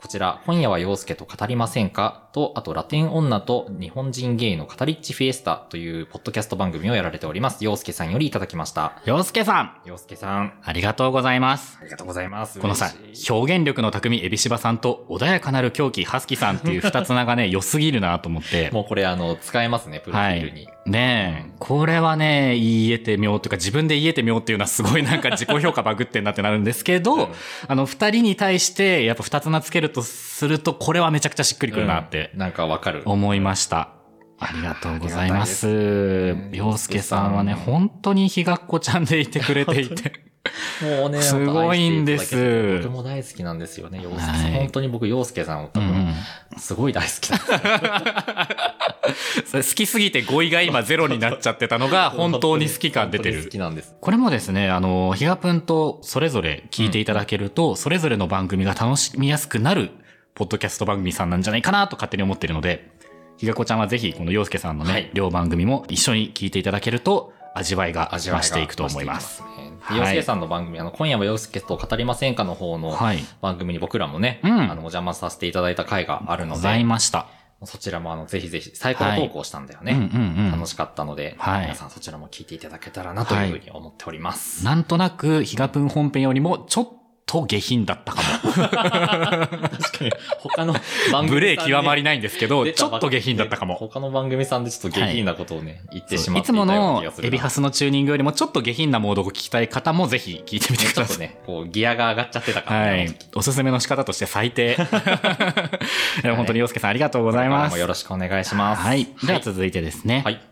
[0.00, 2.28] こちら、今夜は陽介と語りませんか？
[2.32, 7.64] と、あと、ラテン女と日本人ゲイの語りっちフィエスタというポッドキャスト番組をやられております。
[7.64, 9.00] 陽介さんよりいただきました。
[9.04, 11.78] 洋介さん、陽介さん、ありがとうございます。
[11.80, 12.60] ありがとうございます。
[12.60, 12.90] このさ
[13.30, 18.70] 表現力の匠エビシバさんと穏やかなる狂気ハスキさんっていう二つ名がね、良すぎるなと思って。
[18.74, 20.68] もうこれ、あの、使えますね、プロフィールに。
[20.90, 27.28] ねえ、これはね、言い得て妙というか自分で言い得て妙っていうのはすごいなんか自己評価バグってんなってなるんですけど、うん
[27.68, 33.02] あの、二人に対してやっぱ二つ名つけるとすると、これはめちゃくちゃしっくりくるなってうんなんかわかる。
[33.06, 33.94] 思いました。
[34.38, 36.36] ありがとうございます。
[36.52, 40.29] 洋介さんはね、本当にひがっこちゃんでいてくれていて。
[40.82, 44.34] もうね、すごいんです僕も大好きなんですよね、洋介さん。
[44.36, 46.14] はい本当に僕、洋介さんを多分、うんうん
[46.58, 47.60] すごい大好きなんですよ。
[49.46, 53.50] それ好きすぎて語彙が今ゼロになっちゃってたのが 本当に好き感出て本当に好る。
[53.50, 53.94] きなんです。
[54.00, 59.90] これもですね、あの、ひがぷんとそれぞれ聞いていただけると、それぞれの番組が楽しみやすくなる、
[60.34, 62.90] ポッドキャスト番組さんなんじゃないかなと勝手に思ってるので、
[63.38, 69.42] ひがこちゃんはぜひこの洋介さんのね、はい両番組も一緒に聞いていただけると味わいが味わいが増していくと思います。
[69.88, 73.18] 増し洋介さんの番組、あの、今夜は洋介と語りませんかの方のはい。
[73.40, 77.26] 番組に僕らもね、うんあの、お邪魔させていただいた回があるのございで、ました。
[77.64, 79.92] そちらもあの、ぜひぜひ、サイコロ投稿したんだよね。
[79.92, 80.66] うんうんうん楽。
[80.66, 84.64] しかったので、はい皆さんそちらも聞いていただけたらなというふうに思っております。
[84.64, 86.88] なんとなく、ヒガプン本編よりもちょっ
[87.30, 90.72] と下品だったか確かに、他の
[91.12, 91.34] 番組も。
[91.34, 93.76] 無礼極まりりないんですけど、ちょっと下品だったかも。
[93.76, 97.12] 他の番組さんでちょっと下品なことをね、言ってしまいつもっていたようなの。
[97.22, 101.06] エビハスのチューニングよりもちょっと下品なモードを聞きたい方もぜひ聞いてみてください。
[101.06, 102.98] ちょっとね、こう、ギアが上がっちゃってたからね。
[102.98, 103.16] はい。
[103.36, 104.76] おすすめの仕方として最低。
[106.36, 107.72] 本当に洋介さんありがとうごございます。
[107.72, 108.82] もよろしくお願いします。
[108.82, 109.06] はい。
[109.24, 110.22] では続いてですね。
[110.24, 110.49] はい。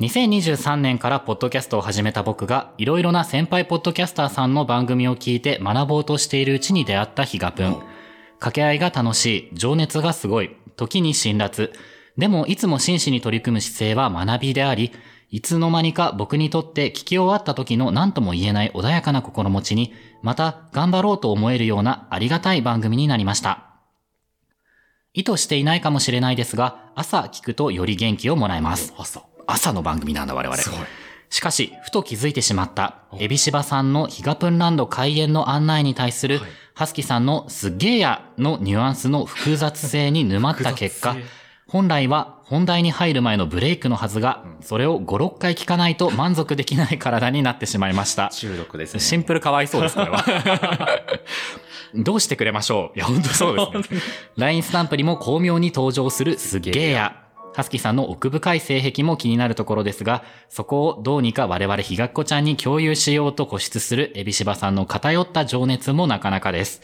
[0.00, 7.74] 2023年からポッドキャストを始めた僕が、いろいろな先輩ポッドキャスターさんの番組を聞いて学ぼうとしているうちに出会ったヒガプン。
[8.34, 11.72] 掛け合いが楽しい、情熱がすごい、時に辛辣。
[12.16, 14.92] でも、いつも真摯に取り組む姿勢は学びであり、
[15.30, 19.92] いつの間にか僕にとって聞き終わった時の何とも言えない穏やかな心持ちに、
[20.22, 23.64] また頑張ろうと思えるようなありがたい番組になりました。
[25.12, 28.94] 意図していないかもしれないですが、朝聞くとより元気をもらえます。
[28.96, 29.27] 朝。
[29.48, 30.56] 朝の番組なんだ我々。
[30.56, 30.80] すごい。
[31.30, 41.16] しかし、ふと気づいてしまった、エビシバさんのヒガプンランド開園の案内に対する、はいハスキさんのすっげーやのニュアンスの複雑性に沼った結果
[41.66, 48.28] 本来は本題に入る前のブレイクのはずが、それを5、6回聞かないと満足できない体になってしまいました。
[48.28, 49.00] 中毒ですね。
[49.00, 50.24] シンプルかわいそうです、これは。
[51.96, 52.96] どうしてくれましょう？
[52.96, 54.00] いや、本当そうですね。
[54.38, 57.27] LINE スタンプにも巧妙に登場するすっげーや。
[57.58, 66.82] ハスキさんの奥深い性癖も気になるところですが、そこをどうにか我々ひがっこちゃんに共有しようと固執するエビシバさんの偏った情熱もなかなかです。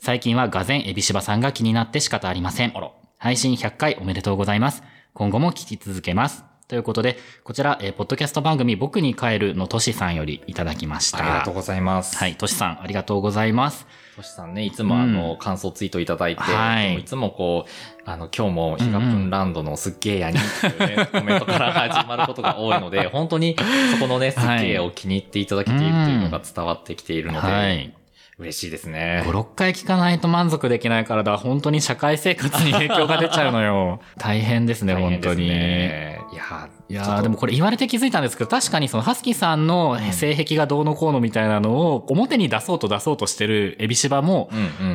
[0.00, 2.74] 最近はがぜんエビシバさんが気になって仕方ありません。
[3.16, 4.82] 配信100回おめでとうございます。
[5.14, 6.42] 今後も聞き続けます。
[6.66, 11.18] ということで、こちら、えーポッドキャスト番組僕に帰るのとしさんよりいただきました。
[11.18, 12.16] ありがとうございます。
[12.16, 13.86] はい、としさん、ありがとうございます。
[14.18, 23.56] としさんね、いつもあの、感想ツイートいただいて、はいいつもこう、あの、今日もヒガプンランドのすっげーやにっていうね、コメントから始まることが多いので、本当に
[23.92, 27.94] そこのね、すっげーを気に入っていただけているというのが伝わってきているので、はい。
[28.38, 29.30] 嬉しいですね5、。
[29.32, 34.00] 6回聞かないと満足できない体は本当に社会生活に影響が出ちゃうのよ。
[34.16, 35.48] 大変ですね、本当に。
[35.48, 36.20] ね。
[36.32, 44.48] いやいやでもこれ言われて気づいたんですけど、確かにそのハスキーさんの性癖がどうのこうのみたいなのを表に出そうと出そうとしてるエビシバも。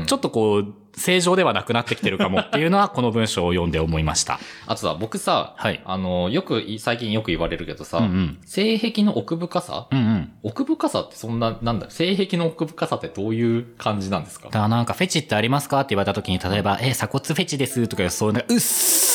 [0.07, 4.39] ちょっとこう、正常ではなくなってきてるかもっていうのは この文章を読んで思いました。
[4.67, 8.37] あとさ、僕さ、はいあの、よく、最近よく言われるけどさ、うんうん。
[8.45, 9.87] 性癖の奥深さ？
[9.91, 10.31] うんうん。
[10.43, 14.45] 奥深さってそんな、なんだ、性癖の奥深さってどういう感じなんですか？
[14.45, 15.79] だからなんかフェチってありますか？
[15.81, 19.12] って言われた時に、例えば、え、鎖骨フェチですとかそういう、うっす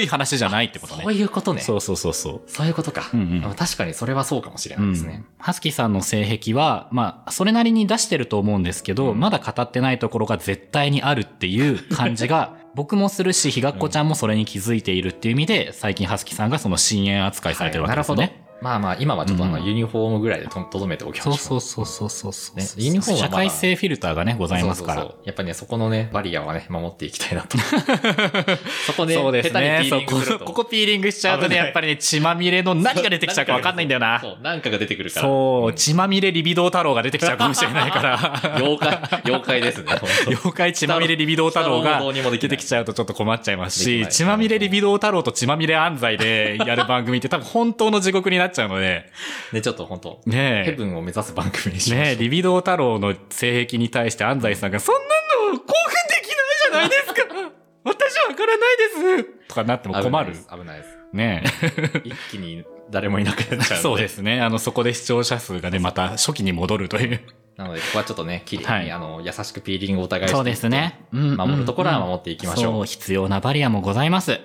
[0.00, 1.02] い話じゃないってことね。
[1.04, 1.60] そういうことね。
[1.60, 2.50] そうそうそうそう。
[2.50, 3.10] そういうことか。
[3.12, 5.24] うんうんあ確かにそれはそうかもしれないですね。
[5.38, 18.20] ハスキーさんの性癖は、まあ、それなりに出してると思うんですけど、うんまだ語ってないところが絶対にあるっていう感じが、 僕もするし、ひがっこちゃんもそれに気づいているっていう意味で、最近ハスキーさんがその深淵扱いされてるわけですよね。
[18.22, 18.45] はいなるほど。
[18.60, 21.60] まあまあ、今はちょっとあの、うんユニフォームぐらいでととどめておきましょそうう。
[21.60, 24.94] そうそうそうそうそう、ねユニフォームは社会性フィルターがね、ございますから。
[24.94, 27.58] そうそうそうやっぱりね、そこのね、バリアはね、守っていきたいなと。
[28.86, 29.82] そこで、そうですね。
[29.84, 34.20] 下そうここピーリングしちゃうとね、やっぱりね、血まみれの何が出てきちゃうかわかんないんだよな。
[34.20, 35.26] そう、なんかが出てくるから。
[35.26, 38.56] そう、血まみれリビドー太郎が出てきちゃうかもしれないから。
[38.56, 39.92] 妖怪、妖怪ですね、
[40.28, 42.00] 妖怪血まみれリビドー太郎が
[42.38, 49.10] 出てきちゃうとちょっと困っちゃいますし、血まみれリビドー太郎と血まみれ安西でやる番組って多分本当の地獄になっちゃうので、
[49.52, 50.70] ね、ちょっと本当ねえ。
[50.70, 51.98] ヘブンを目指す番組にしまし。
[51.98, 55.00] ねえ、リビドー太郎の性癖に対して安西さんが、そんな
[55.52, 57.22] の興奮できないじゃないですか
[57.84, 58.76] 私はわからない
[59.16, 60.84] ですとかなっても困る危ないで。
[60.84, 60.96] す。
[61.12, 61.44] ね
[62.04, 63.80] 一気に誰もいなくなっちゃう。
[63.80, 64.40] そうですね。
[64.40, 67.20] あの、そこで視聴者数がね、また初期に戻るという。
[67.56, 71.06] なので、ここはちょっとね、綺麗に、はいあの、優しくピーリングをお互いしてそうですね。
[71.12, 72.72] うん守るところは守っていきましょう。
[72.74, 74.40] そう、必要なバリアもございます。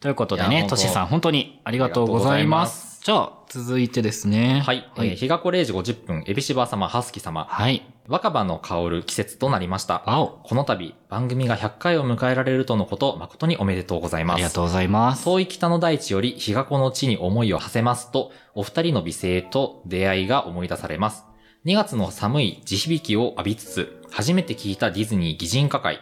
[0.00, 2.87] ということでね、いや本当トシさん本当にありがとうございます。
[3.02, 4.60] じゃあ、続いてですね。
[4.64, 4.90] はい。
[4.96, 5.08] はい。
[5.08, 7.82] えー日がこ0時50分、エビシバ様、ハスキ様、はい。
[8.06, 10.02] 若葉の香る季節となりました。
[10.06, 10.40] 青。
[10.44, 14.36] この度、番組が100回を迎えられるとのこと、誠におめでとうございます。
[14.36, 15.24] ありがとうございます。
[15.24, 21.24] 遠い北の大地より日がこの地に思いを馳せますと、お二人の美声と出会いが思い出されます。
[21.64, 26.00] 2月の寒い地響きを浴びつつ、初めて聞いたディズニー擬人化会。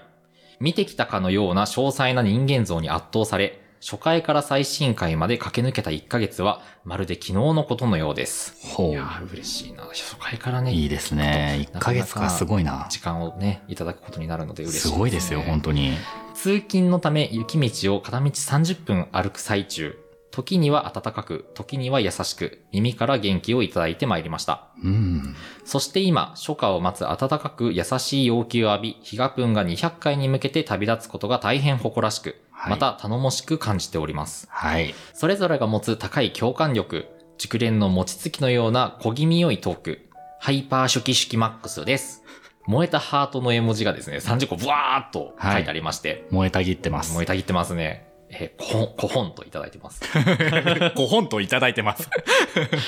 [0.60, 8.56] 見てきたかのような詳細な人間像に圧倒され、初回から最新回まで駆け抜けた1ヶ月は、まるで昨日のことのようです。
[8.74, 9.84] ほいやー嬉しいな。
[9.84, 11.68] 初回からね、いいですね。
[11.72, 12.88] 1ヶ月かすごいな。
[12.90, 15.92] 時間をね、いただくことになるので嬉しいです、すごいですよ、本当に。
[16.34, 19.96] 通勤のため雪道を片道30分歩く最中、
[20.32, 24.66] 時には暖かく、時には優しく、耳から元気をいただいてまいりました。
[24.82, 25.36] うん。
[25.64, 34.46] そして今、初夏を待つ暖かく優しい陽気を浴び、ヒガプンが200回に向けて旅立つことが大変誇らしく、はいまた頼もしく感じております。
[34.50, 34.94] はい。
[35.12, 37.06] それぞれが持つ高い共感力、
[37.38, 40.08] 熟練の餅つきのような小気味良いトーク、
[40.40, 42.22] ハイパー初期式マックスです。
[42.66, 47.14] 燃えたハートの絵文字がですね、30個ブワーっと書いてありまして、燃えたぎってます。
[47.14, 48.06] 燃えたぎってますね。
[48.28, 50.02] えー、こほん、こほんといただいてます。
[50.12, 52.10] 5本といただいてます。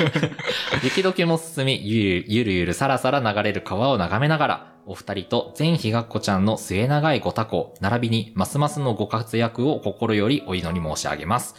[0.82, 11.56] 雪解けも進み、ゆるゆるゆるさらさら流れる川を眺めながら、お二人と全ひがっこちゃんの末長いご多幸、並びにますますのご活躍を心よりお祈り申し上げます。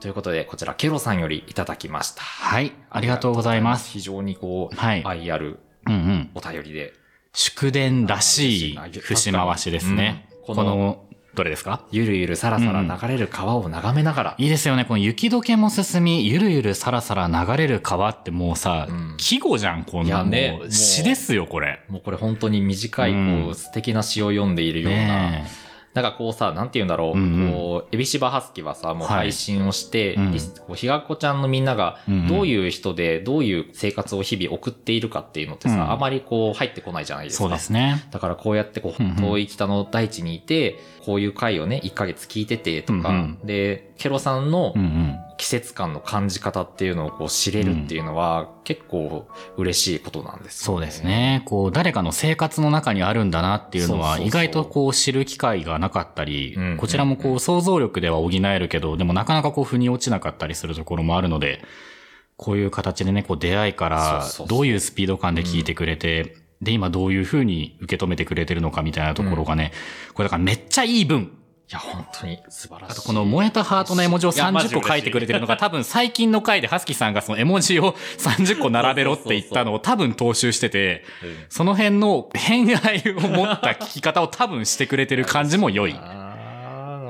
[0.00, 2.22] ということで、こちらケロさんよりいただきました。
[2.22, 2.72] はい。
[2.90, 3.88] ありがとうございます。
[3.88, 6.30] 非常にこう、はい愛あるうんうん。
[6.34, 6.92] お便りで、
[7.32, 10.28] 祝電らしい節回しですね。
[10.44, 11.04] この、
[11.34, 11.86] どれですか？
[11.90, 14.84] ゆるゆるさらさら流れる川を眺めながら、いいですよね。
[14.84, 19.14] この雪解けも進み、ゆるゆるさらさら流れる川ってもうさ、うん。
[19.16, 20.26] 季語じゃん、こんいな
[20.68, 21.80] 詩ですよ、これ。
[21.88, 25.46] もうこれ本当に短い、こう、うん素敵な詩を読んでいるような、ね
[25.94, 27.18] なんかこうさ、なんて言うんだろう。
[27.18, 37.44] うんうんこう、エビシバハスキはさ、もうはい配信をして、うんリスこうひがっこちゃんのみんながどういう人で、どういう生活を日々送っているかっていうのってさ、うんあまりこう、入ってこないじゃないですか。
[37.44, 38.06] そうですね。
[38.10, 44.74] だからこうやってこう、遠い北の大地にいて、こういう回をね、1ヶ月聞いててとか、うんうで、ケロさんの。
[45.42, 49.26] 季節感の感じ方っていうのをこう知れるっていうのは、結構
[49.56, 51.02] 嬉しいことなんですよそうです。
[51.02, 51.42] ね。
[51.46, 61.64] こう、誰かの生活の中にあるんだなっていうのは、意外とこう知る機会がなかったりうん、こちらもこう想像力では補えるけど、でもなかなかこう腑に落ちなかったりするところもあるので、
[62.36, 69.72] こういう形でね、こう出会いからどういうスピード感で聞いてくれて、で、今どういう風に受け止めてくれてるのかみたいなところがね、
[70.14, 71.32] これだからめっちゃいい文。
[71.72, 72.92] いや、本当に素晴らしい。
[72.92, 85.94] あとこの燃えたハートの絵文字をいやマジ30個書いてくれてるのが多分最近の回でハスキーさんがその絵文字を30個並べろって言ったのを多分踏襲してて、うんその辺の偏愛を持った聞き方を多分してくれてる感じも良い。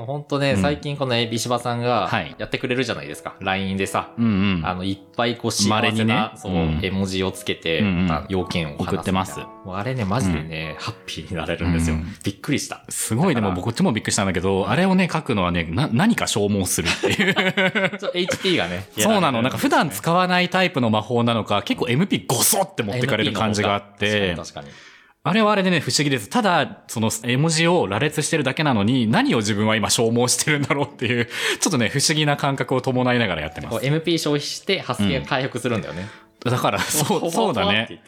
[0.03, 3.35] ああ、本当ね、うん最近このエビシバさんがはいやってくれるじゃないですか。
[3.39, 4.65] LINE でさ、うんうん。
[4.65, 11.95] あの、いっぱいこう幸稀にねそう、うん絵文字をつけて、うんうんあ要件を話すみたいな送ってますもうあれね、マジでね、ハッピーになれるんですよ。
[11.95, 12.83] うんびっくりした。
[12.89, 17.33] すごいでもだからこっちもびっくりしたんだけど、あれをね書くのはね、な、何か消耗するっていう。
[17.97, 18.85] ちょ HP が ね。
[18.97, 19.41] そうなの。
[19.41, 24.67] なんか普段使使わないタイプの魔法なのか、結構 MP ゴソって持ってかれる感じがあって、確かに。
[25.25, 26.29] あれはあれでね、不思議です。
[26.29, 31.29] ただ、その絵文字を羅列してるだけなのに、何を自分は今消耗してるんだろうっていう、
[31.61, 33.77] ちょっとね、不思議な感覚を伴いながらやってます。
[33.85, 36.09] MP 消費して、ハスキが回復するんだよね。
[36.43, 38.01] だから、 そう、そうだね。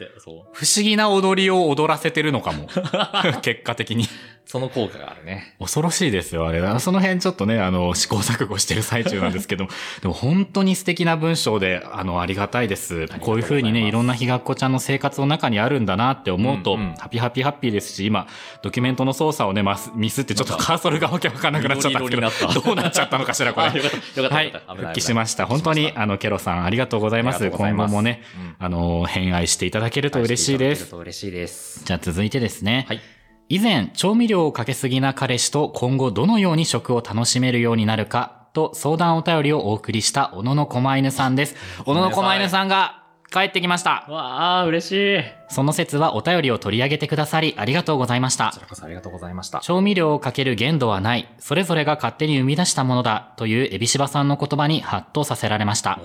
[0.52, 2.68] 不思議な踊りを踊らせてるのかも。
[3.40, 4.06] 結果的に。
[4.46, 5.56] その効果があるね。
[5.58, 6.60] 恐ろしいですよ、あれ。
[6.78, 9.66] その辺ちょっとね、あの、試行錯誤してる最中なんですけど、
[10.02, 13.08] でも本当に素敵な文章で、あの、ありがたいです。
[13.20, 18.26] こういう風にね、いろんなひがっこちゃんの生活の中にあるんだなって思うと、うんうんハピハピハッピーですし、今、
[18.62, 23.66] ドキュメントの操作をね、マスミスってちょっとカーソルがわけわかんなくなっちゃったんですけど、どうなっちゃったのかしら、これ。
[23.66, 25.46] あよかったはい復帰しました。
[25.46, 27.44] 本当に、あの、ケロさん、ありがとうございます。
[27.44, 30.90] ます今後もね、うんあの、偏愛していただけると嬉しいです。
[30.90, 31.82] と嬉しいです。
[31.84, 32.86] じゃあ続いてですね。
[32.88, 33.00] はい。
[33.48, 41.54] 以前、調味料をかけすぎな彼氏と今後どのように食を楽しめるようになるかと相談お便りをお送りした小野の狛犬さんです。
[41.84, 44.04] 小野の狛犬さんが帰ってきました。
[44.08, 45.24] わあ、嬉しい。
[45.48, 48.60] その説はお便りを取り上げてくださりありがとうございましたこち。
[48.62, 49.60] らこそありがとうございました。
[49.60, 51.28] 調味料をかける限度はない。
[51.38, 53.32] それぞれが勝手に生み出したものだ。
[53.36, 56.00] というエビシバさんの言葉にハッとさせられました。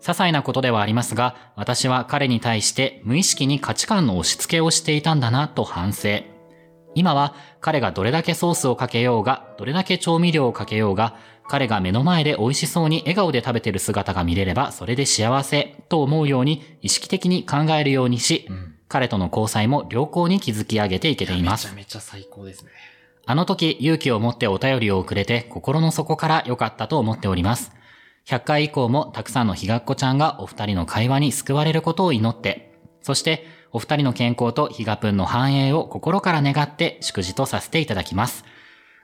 [0.00, 6.29] 些細なことではありますが、私は彼に対して無意識に価値観の押し付けをしていたんだなと反省。
[7.00, 11.16] 今は彼がどれだけソースをかけようが、どれだけ調味料をかけようが、
[11.48, 18.74] 彼が目の前で美味しそうに笑顔で食べてる姿が見れればそれで幸せと思うように意識的に考えるようにし、うん。
[18.86, 21.76] 彼との交際も良好に築き上げていけていますめちゃ。
[21.76, 22.70] めちゃ最高ですね。
[23.24, 27.72] あの時勇気を持ってお便りをくれて心の底から良かったと思っております。
[28.26, 38.44] 100回以降もたくさんのひがっこちゃんがお二人の会話に救われることを祈って、そしてお二人の健康とひがぷんの繁栄を心から願って祝辞とさせていただきます。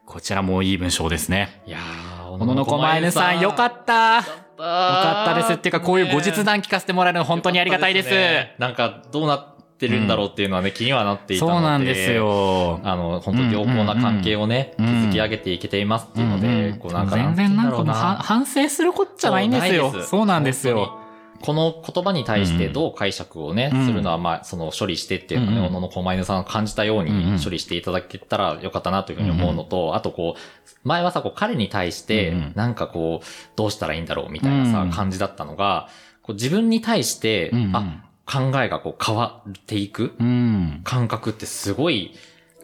[0.05, 1.63] こちらもいい文章ですね。
[1.67, 4.25] いやー、小野の狛犬さんよかったよよ
[4.59, 5.53] かったです。
[5.55, 8.11] っていうかこういう後日談聞かせてもらえるの本当にありがたいです。
[8.11, 11.55] ねなんか、どうなっってるんだろうっていうのはね、気にはなっていたので。
[11.55, 12.13] そうなんです。
[12.13, 12.81] よ。
[12.83, 19.93] あの、本当に良好な関係をね、うんうんうん築き上げていけていますっていうので、うんうんこうなんか全然なんかもう反省することじゃないんですよ。
[20.03, 20.99] そうなんですよ。
[21.47, 25.65] この言葉に対してどう解釈をね、うんするのは、まあ、その処理してっていうかね、うん。
[25.67, 27.35] うん小野の狛犬さんが感じたよううんうん。
[27.37, 35.89] に処理していただけたらよかったなというふうに思うのと、あとこう、前はさ、こう彼に対してうんうん、なんかこう、どうしたらいいんだろうみたいなさ、うん感じだったのが、
[36.23, 37.77] こう自分に対して、うんうん。
[37.77, 40.81] あ、考えがこう変わっていくうん。
[40.83, 42.13] 感覚ってすごい、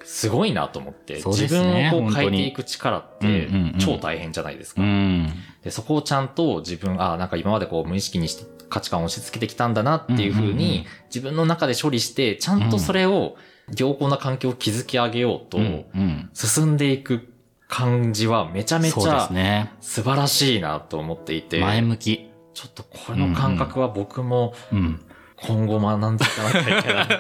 [0.05, 3.79] すごいなと思って、そうで自分をこう変えていく力ってうんうんうん。
[3.79, 4.83] 超大変じゃないですか。
[4.83, 5.33] うん。
[5.63, 13.37] で、そこをちゃんと自分、あなんか今までこう無意識にして価値観を押し付けてきたんだなっていうふうに、自分の中で処理して、ちゃんとそれを
[13.79, 15.59] 良好な環境を築き上げようと。
[16.33, 17.29] 進んでいく
[17.69, 19.29] 感じはめちゃめちゃ。
[19.81, 22.29] 素晴らしいなと思っていて、前向き。
[22.55, 25.01] ちょっとこの感覚は僕もうん。
[25.47, 27.13] 今後学んでいかなきゃいけないこ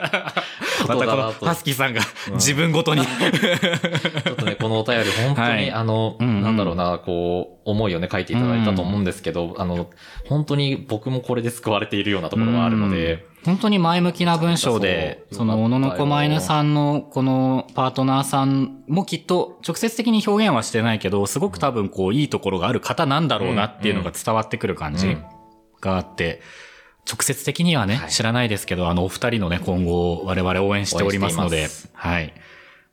[0.87, 1.47] とまたこのだなと。
[1.47, 2.35] ハスキーさんがうん。
[2.35, 3.03] 自分ごとに。
[3.05, 5.71] ちょっとね、このお便り本当に、はい。
[5.71, 6.43] あの、うんうん。
[6.43, 9.91] なんだろうな、こう、思いをね、書いていただいたと思うんですけど、あの、
[10.27, 25.25] 本当に僕もこれで救われているようなところがあるので、本当に前向きな文章で、その、小野の狛犬さんの、このパートナーさんもきっと、直接的に表現はしてないけど、すごく多分こう、いいところがある方なんだろうなっていうのが伝わってくる感じうん
[25.81, 26.41] があって、
[27.11, 32.33] 直接的にはねは、い知らないですけど、あの、お二人のね、今後を我々応援しておりますのではい。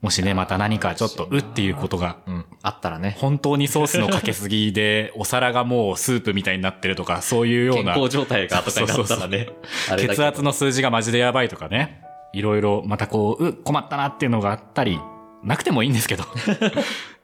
[0.02, 7.94] もしね、また何かちょっと、うっていうことがうん、あったらね、本当にソースのかけすぎで、お皿がもうスープみたいになってるとか、そういうような。
[7.94, 9.50] 健康状態がとかになったらね、
[9.98, 12.02] 血圧の数字がマジでやばいとかね。
[12.32, 15.00] いろいろ、またこう、う、困ったなっていうのがあったり、
[15.44, 16.24] なくてもいいんですけど。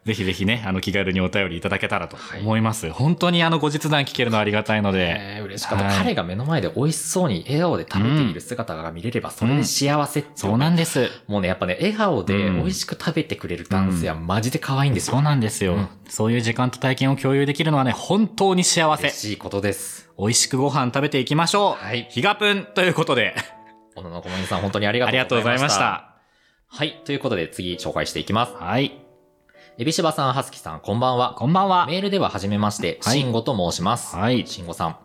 [0.06, 2.92] ぜひぜひね、あの気軽にお便りいただけたらと思います。
[2.92, 5.16] 本当にあの後日談聞けるのありがたいので。
[5.20, 11.10] えー嬉しかった、はい彼が目の前で美味しそうに笑顔で食べている姿が見れれば、それで幸せっていうそうなんです。
[11.28, 15.14] もうね、やっぱね、笑顔でうん美味しく食べてくれる男性はマジで可愛いんですよ。
[15.14, 19.18] そうなんですよ、うんそういう時間と体験を共有できるのはね、本当に幸せ嬉。
[19.18, 20.12] しいことです。
[20.20, 21.84] 美味しくご飯食べていきましょう。
[21.84, 23.34] はいひがぷんということで、
[23.96, 26.10] 小野の小森さん、本当にありがありがとうございましとうございまし
[26.70, 26.76] た。
[26.78, 26.78] た。
[26.78, 27.02] はい。
[27.06, 28.54] ということで次紹介していきます。
[28.54, 29.05] はい。
[29.78, 31.34] エビシバさん、ハスキさん、こんばんは。
[31.34, 31.86] こんばんは。
[31.86, 34.16] メールでは初めまして、はいシンゴと申します。
[34.16, 34.48] はい。
[34.48, 34.98] シンゴさん。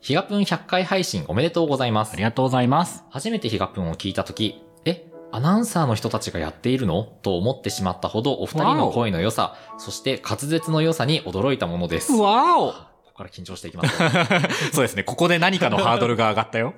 [0.00, 2.22] ヒガプン100回配信おめでとうございますあり。
[2.22, 3.02] がとうございます。
[3.10, 7.02] 初めてヒガプンを聞いたとき、え、アナウンサーの人たちがやっているの？
[7.22, 12.12] と思ってしまったほどお二人の声の良さ、そして滑舌の良さに驚いたものです。
[12.12, 12.74] こわおこ
[13.16, 14.08] から緊張していきますよ。
[14.72, 15.02] そうですね。
[15.02, 16.74] ここで何かのハードルが上がったよ。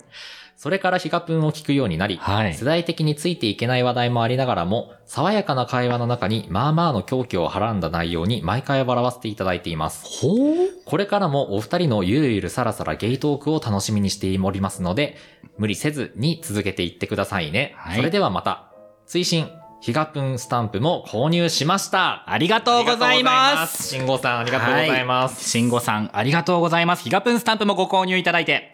[0.56, 10.04] それからヒガプンを聞くようになり、はい世代的についていけない話題もありながらも、爽やかな会話の中にまあまあの狂気をはらんだ内容に毎回笑わせていただいています。
[10.22, 15.16] ほうこれからもお二人のゆるゆるさらさらゲイトークを楽しみにしておりますので、
[15.58, 17.74] 無理せずに続けていってくださいね。
[17.76, 18.72] はいそれではまた、
[19.06, 19.50] 追伸、
[19.84, 22.24] ヒガプンスタンプも購入しました。
[22.26, 23.88] ありがとうございます。
[23.88, 25.50] 慎吾さん、ありがとうございます。
[25.50, 27.02] 慎吾さん、ありがとうございます。
[27.02, 28.73] ヒガプンスタンプもご購入いただいて、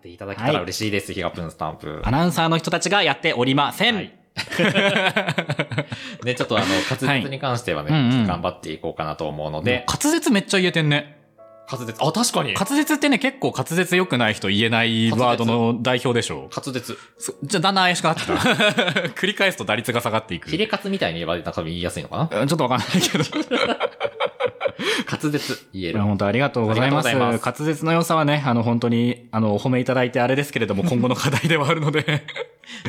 [0.00, 2.10] っていただけたら嬉しいです、ヒガプンスタンプア。
[2.10, 3.94] ナウンサーの人たちがやっておりません。
[3.94, 4.12] はい
[6.24, 11.18] ね、ちょっとあの、滑舌に関してはね、はいうんうん頑張っていこうかなと思うので、滑舌めっちゃ言えてんね。
[11.70, 16.48] 滑舌、あ、確かに滑舌ってね、結構滑舌良くない人言えないワードの代表でしょ。
[16.56, 16.96] 滑舌。
[17.18, 18.32] そじゃあだんだん怪しくなってきた。
[19.20, 20.48] 繰り返すと打率が下がっていく。
[20.48, 22.40] ヒレカツみたいに言えば、なんか言いやすいのかな？
[22.40, 23.24] うんちょっとわかんないけど。
[25.10, 26.00] 滑舌言える。
[26.00, 27.14] 本当ありがとうございます。
[27.16, 32.02] ます滑舌の良さはね、あの、本当に、あの、お褒めいただいてあれですけれども、 今後の課題ではあるので、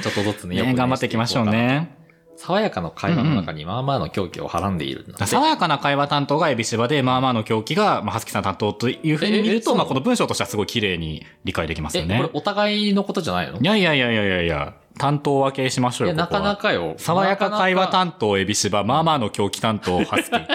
[0.01, 1.45] ちょっとずつね、よくね、ね頑張っていきましょう。
[1.45, 2.01] ね。
[2.37, 5.27] 爽やかな会話の中にまあまあの狂気をはらんでいるので。
[5.27, 12.29] 爽やかな会話担当がエビシバで、まあまあの狂気が、まあ、はすきさん担当というふうに見ると、まあこの文章としてはすごい綺麗に理解できますえ、よねこれ。
[12.33, 13.59] お互いのことじゃないの？
[13.59, 16.95] いやいやいやいやいや担当分けしましょうよ、なかなかよ。
[16.97, 20.47] 爽やか会話担当エビシバ、まあまあの狂気担当ハスキー。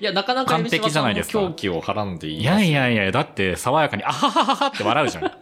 [0.00, 5.24] いや、なかなか完璧じゃないですか狂気をはらんでいいやいやいや、だって爽やかに、あははははって笑うじゃん。
[5.24, 5.38] あ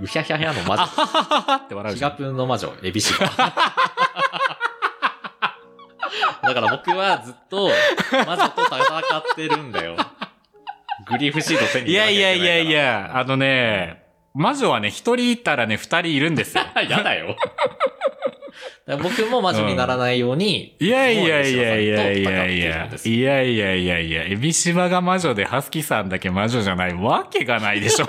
[0.00, 0.84] うひゃひゃひゃの魔女。
[0.84, 2.10] はははって笑うじゃん。
[2.10, 3.26] ヒガプンの魔女、エビシバ。
[6.42, 7.70] だから僕はずっと
[8.26, 9.96] 魔女と戦ってるんだよ。
[11.08, 12.82] グリフシード手にいやいやいやいや。
[12.82, 16.64] や、あのね、魔女はね、一人いたらね、二人いるんですよ。
[16.88, 17.36] やだよ。
[18.86, 28.06] 僕も魔女にならないように、いやいやいやいやいやいやいやいやいやいや、エビシバが魔女で、ハスキさんだけ魔女じゃないわけがないでしょ。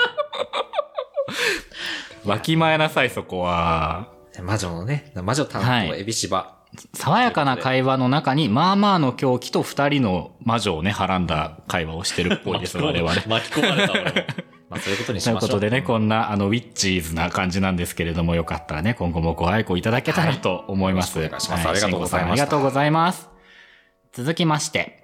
[2.30, 4.10] わきまえなさい、そこは。
[4.44, 6.58] 魔女のね、魔女担当、はいエビシバ。
[6.94, 13.14] 爽やかな会話の中に、まあまあの狂気と二人の魔女をね、はらんだ会話をしてるっぽいです、我々。
[13.14, 14.12] 巻き込まれた俺も。
[14.70, 15.50] まあそういうことにしというましょう。
[15.50, 21.18] ことでね、こんんな、あの、ウィッチーズな感じなんですけれども、よかったらね、今後もご愛顧いただけたらと思います。
[21.18, 23.30] はいよろしくお願いしますはありがとうございました慎吾さんありがとうございます。
[24.14, 25.04] 続きまして、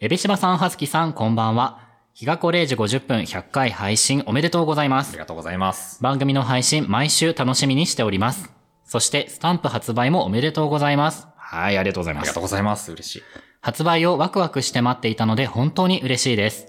[0.00, 1.80] エビシバさん、はすきさん、こんばんは。
[2.14, 5.18] 日がこ0時50分100回配信おめでとうございますあり。
[5.18, 6.00] がとうございます。
[6.00, 8.52] 番組の配信毎週楽しみにしております。
[8.84, 11.26] そして、スタンプ発売もおめでとうございます。
[11.36, 12.42] はい、ありがとうございますありがとう。
[12.42, 12.92] ございます。
[12.92, 13.22] 嬉しい。
[13.60, 16.68] 発売をワクワクして待っていたので本当に嬉しいです。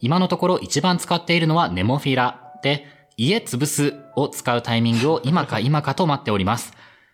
[0.00, 2.86] 今のところ一番使っているのはネモフィラで、
[3.16, 6.72] 家潰すを使うタイミングを 今か今かと待っております。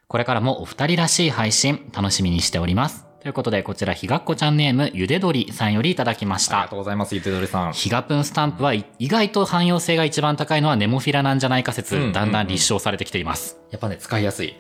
[0.09, 3.07] これからもお二人らしい配信楽しみにしております。
[3.22, 6.76] ということで、こちらひがっこちゃんネームゆでどりさんよりいただきましたありがと。
[6.76, 7.14] うございます。
[7.14, 7.72] ゆてどりさん。
[7.72, 13.59] ヒガプンスタンプは意外と汎用性が一番高いのはネモフィラなんじゃないか説、うんうんうんだんだん立証されてきています。
[13.70, 14.57] やっぱね、使いやすい。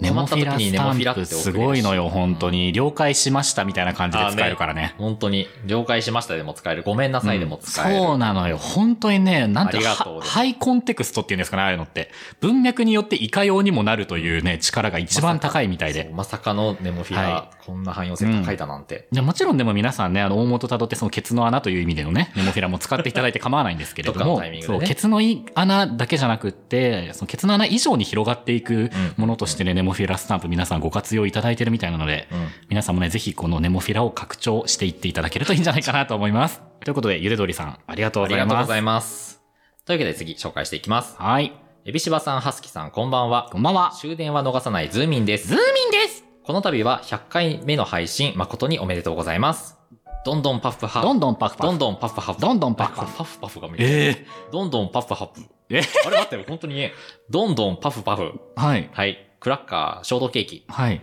[0.00, 2.72] ネモフィラスタンプすごいのよ、本当に。
[2.72, 4.94] 了解しましたみたいな感じで使えるからね。
[4.98, 6.82] 本当に、了解しましたでも使える。
[6.82, 8.00] ごめんなさいでも使える。
[8.00, 8.58] そうなのよ。
[8.58, 12.10] 本当にね、なんてハイコンテクストっていうんですかね、ああいうのって。
[12.40, 16.10] 文脈によっていかようにもなるというね、力が一番高いみたいで。
[16.12, 19.08] まさかのネモフィラ、はこんな汎用性高いだなんて。
[19.12, 25.20] じゃあもちろんでも皆さんね、あの、大元辿ってそのケツの穴という意味でのね、ネモフィラも使っていただいて構わないんですけれども、 ねそう、ケツの
[25.54, 32.48] 穴だけじゃなくって、そのケツの穴以上に広がっていくものとしてね、ネモフィラスタンプ皆さんご活用いただいてるみたいなので、うん。
[32.70, 36.62] 皆さんもね、ぜひこのネモフィラを拡張していっていただけるといいんじゃないかなと思います。
[36.82, 38.54] ということで、ゆでどりさん、ありがとうありございます。
[38.54, 39.42] がとうございます。
[39.84, 41.16] というわけで次紹介していきます。
[41.18, 41.52] はい。
[41.84, 43.50] エビシバさん、ハスキさん、こんばんは。
[43.52, 43.92] こんばんは。
[44.00, 45.56] 終電は逃さないズーミンですズー。
[45.58, 49.76] ミンですこの度は100回目の配信、誠におめでとうございます。
[50.24, 51.02] どんどんパフパフ。
[51.02, 51.68] どんどんパフパフ。
[51.68, 52.40] どんどんパフパフ。
[52.40, 53.84] どんどんパフパフあパフパフが見える。
[53.88, 55.28] ええどんどんパフパフ。
[55.68, 56.94] えあれ待って、本当にね、
[57.28, 58.40] どんどんパフパフ。
[58.56, 58.88] はい。
[58.90, 59.33] はい。
[59.44, 60.64] クラッカー、ショートケーキ。
[60.68, 61.02] はい。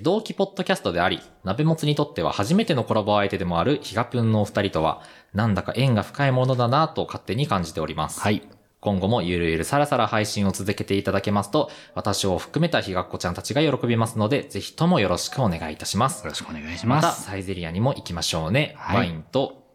[0.00, 5.02] 同期ポッドキャストであり、鍋もつにとっては初めてのコラボ相手でもあるヒガプンのお二人とは、
[5.34, 8.20] なんだか縁が深いものだなと勝手に感じております。
[8.20, 8.48] はい。
[8.78, 16.28] 今後もゆるゆるさらさら配信を続けていただけますと、私を含めたひがっこちゃんたちが喜びますので、ぜひともよろしくお願いいたしますよ。
[16.28, 17.24] ろしくお願いしまた、ます。
[17.24, 18.76] サイゼリアにも行きましょうね。
[18.78, 19.66] はいワインと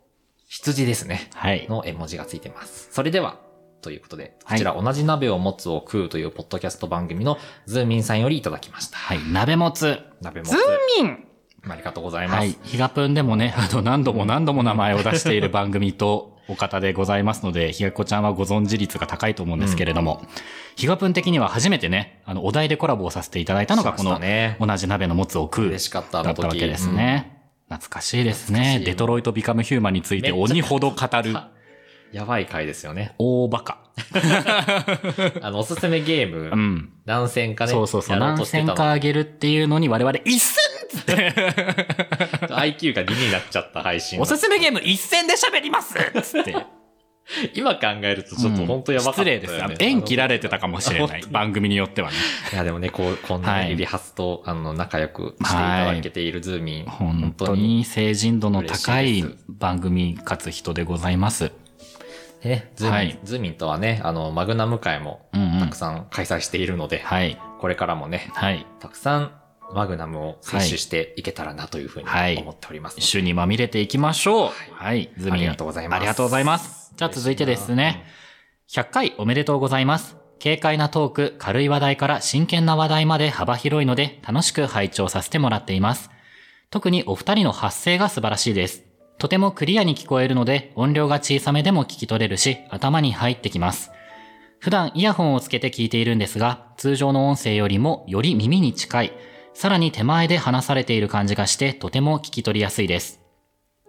[0.48, 1.30] 羊ですね。
[1.34, 1.68] はい。
[1.68, 2.88] の絵文字がついてます。
[2.94, 3.51] それでは、
[3.82, 8.98] ということで、はいこちら同じ鍋を持つを食うというポッドキャスト番組のズーミンさんよりいただきました。
[8.98, 9.20] はい。
[9.32, 10.00] 鍋もつ。
[10.22, 10.50] 鍋もつ。
[10.52, 11.28] ズーミン
[11.70, 12.38] ありがとうございます。
[12.40, 12.58] はい。
[12.64, 20.26] ヒガプンでもね、 あの、何度も何度も名前を出している番組とお方でございますので、ひがっこちゃんはご存知率が高いと思うんですけれども、
[20.76, 24.20] ヒガプン的には初めてね、あの、お題でコラボをさせていただいたのが、この
[24.60, 25.66] 同じ鍋のもつを食う。
[25.68, 26.32] 嬉しかった、あだ。
[26.32, 27.42] ったわけですね。
[27.70, 28.82] 懐かしいですね。
[28.84, 31.42] デトロイト・ビカム・ヒューマンについて鬼ほど語るうん。
[32.12, 33.16] やばい回ですよね。
[33.18, 33.80] 大バカ。
[35.42, 36.90] あの、おすすめゲーム、うん。
[37.06, 38.20] 何戦かね、そうそうそう。
[38.20, 41.32] 何戦かあげるっていうのに我々一戦っつって、
[42.54, 44.20] IQ が2になっちゃった配信。
[44.20, 46.56] おすすめゲーム一戦で喋りますっつって。
[47.54, 49.54] 今考えるとちょっと本当やばかった、失礼です。
[49.80, 51.24] 縁切られてたかもしれない。
[51.32, 52.18] 番組によってはね。
[52.52, 56.86] いやでもね、こう、こんなはいね指ハスと、あの、仲良くしていただけているズーミン。
[56.86, 61.52] 本当に成人度の高い番組かつ人でございます。
[62.44, 65.76] ね、ズーミン、はいズーミンとはね、あの、マグナム会もうんうんたく。
[65.76, 67.40] さん開催しているので、はい。
[67.60, 68.66] これからもね、はい。
[68.80, 69.42] たくさん
[69.74, 72.98] マグナムを摂取していけたらなというふうにはい思っております。
[73.00, 74.52] 種にまみれていきましょう。
[74.74, 75.10] はい。
[75.18, 76.94] ズミンありがとうございますありがとうございます。
[76.96, 78.04] じゃあ続いてですね。
[78.70, 80.18] 100回おめでとうございます。
[80.42, 86.10] 軽快なトーク、軽い話題から真剣な話題まで幅広いので楽しく拝聴させてもらっています。
[86.72, 88.91] 特にお二人の発声が素晴らしいです。
[89.22, 93.92] とてもクリアに聞こえるので音量が小さめでも聞き取れるし頭に入ってきます。
[94.58, 99.12] 普段イヤホンをつけて聞いているんですが、通常の音声よりもより耳に近い、
[99.54, 103.22] さらに手前で話されている感じがしてとても聞き取りやすいです。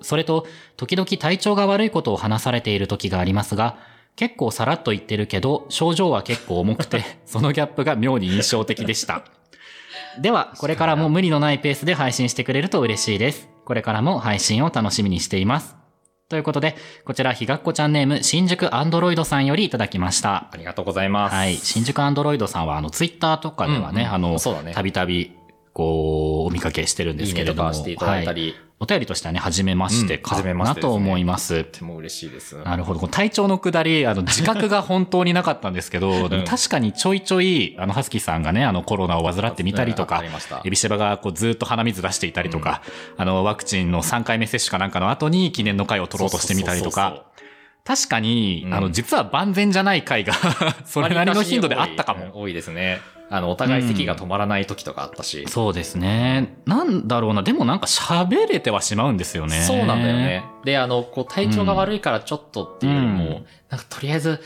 [0.02, 3.78] それと、時々体調が悪いことを話されている時がありますが、
[4.16, 9.24] 結構さらっと言ってるけど、症状は結構重くて、 そのギャップが妙に印象的でした。
[10.20, 13.51] では、これからも無理のないペースで配信してくれると嬉しいです。
[13.64, 15.76] これからも配信を楽しみにしています。
[16.28, 20.48] ということで、こちら、ひがっこちゃんネーム、新宿アンドロイドさんよりいただきました。
[20.50, 21.34] ありがとうございます。
[21.34, 21.56] はい。
[21.56, 25.32] 新宿アンドロイドさんは、あの、ツイッターとかではね、うんうんあの、そうだねたびたび、
[25.74, 27.68] こう、お見かけしてるんでいいねすけれども。
[27.68, 31.62] とかしていただいたはいり、お便りとしてはね、初めましてうんか初めましてですねなと思います。
[31.62, 32.56] とても嬉しいです。
[32.56, 32.98] なるほど。
[32.98, 40.24] この体調のくだり、あの、自覚が本当になかったんですけど、でも確かにちょいちょい、あの、ハスキーさんがね、あの、コロナを患ってみたりとか
[40.64, 42.82] エビシバがこうずっと鼻水出していたりとか、
[43.16, 47.26] あの、ワクチンの3回目接種かなんかの後に記念の会を取ろうとしてみたりとか、
[47.84, 50.34] 確かに、うんあの、実は万全じゃない回が、
[50.86, 52.24] それなりの頻度であったかも。
[52.24, 53.00] うん多いですね。
[53.34, 55.46] あの、お互い席が止まらない時とかあったし。
[55.48, 56.54] そうですね。
[56.66, 57.42] なんだろうな。
[57.42, 59.56] でもなんか喋れてはしまうんですよね。
[59.62, 60.44] そうなんだよね。
[60.64, 64.42] で、あの、こう、体調が悪いからちょっとっていうよりも、うんなんかとりあえず、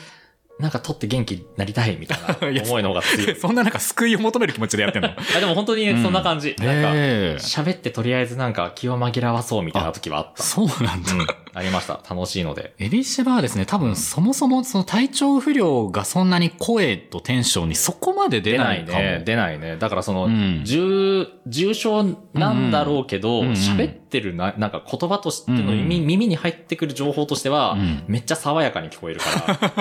[0.60, 2.18] なんか取って元気になりたいみたい
[2.54, 3.34] な 思いの方が強い。
[3.36, 5.08] そんななんか救いを求める気持ちでやってんの？
[5.36, 6.54] あでも本当にねそんな感じ。
[6.58, 10.42] なんか、ええ喋ってとりあえずなんか気を紛らわそうみたいな時はあった。
[10.44, 11.10] そうなんだ。
[11.56, 11.60] うん。
[11.60, 12.00] ありました。
[12.08, 12.74] 楽しいので。
[12.78, 18.98] エビシバはですね、多分そもそもその体調不良がそんなに声とテンションにそこまで出出なないいかも。
[18.98, 19.22] ね。
[19.24, 19.76] 出ないね。
[19.76, 29.54] だからその、うん重、重症なんだろうけど、うんうん喋、ってるな、なんか言葉としてのうんうん耳,、耳に入ってくる情報としては、うんめっちゃ爽やかに聞こえるから。
[29.58, 29.80] だか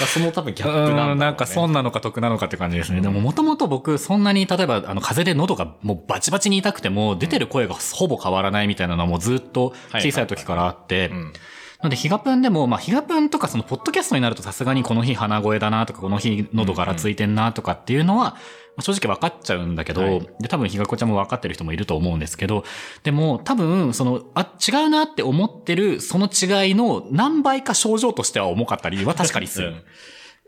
[0.00, 1.12] らその多分ギャップなんだね。
[1.12, 3.00] うんなんか損なのか得なのかって感じですね。
[3.00, 11.32] でももともと僕そんなに例えばあの風邪で喉がもうバチバチに痛くても出てる声がほぼ変わらないみたいなのはもうずっと小さい時からあって、うん。
[11.82, 18.36] なので、ヒガプンでも、まあ、ヒガプンとかその、ポッドキャストになるとさすがにこの日鼻声だなとか、この日喉ガラついてんなとかっていうのは、ま
[18.78, 22.64] あ正直分かっちゃうんだけど、はいで、多分ヒガコちゃんも分かってる人もいると思うんですけど、
[23.02, 29.68] でも多分、その、あ、違うなって思ってる、その違いの何倍か症状としては重かったりは確かにする。
[29.68, 29.82] うん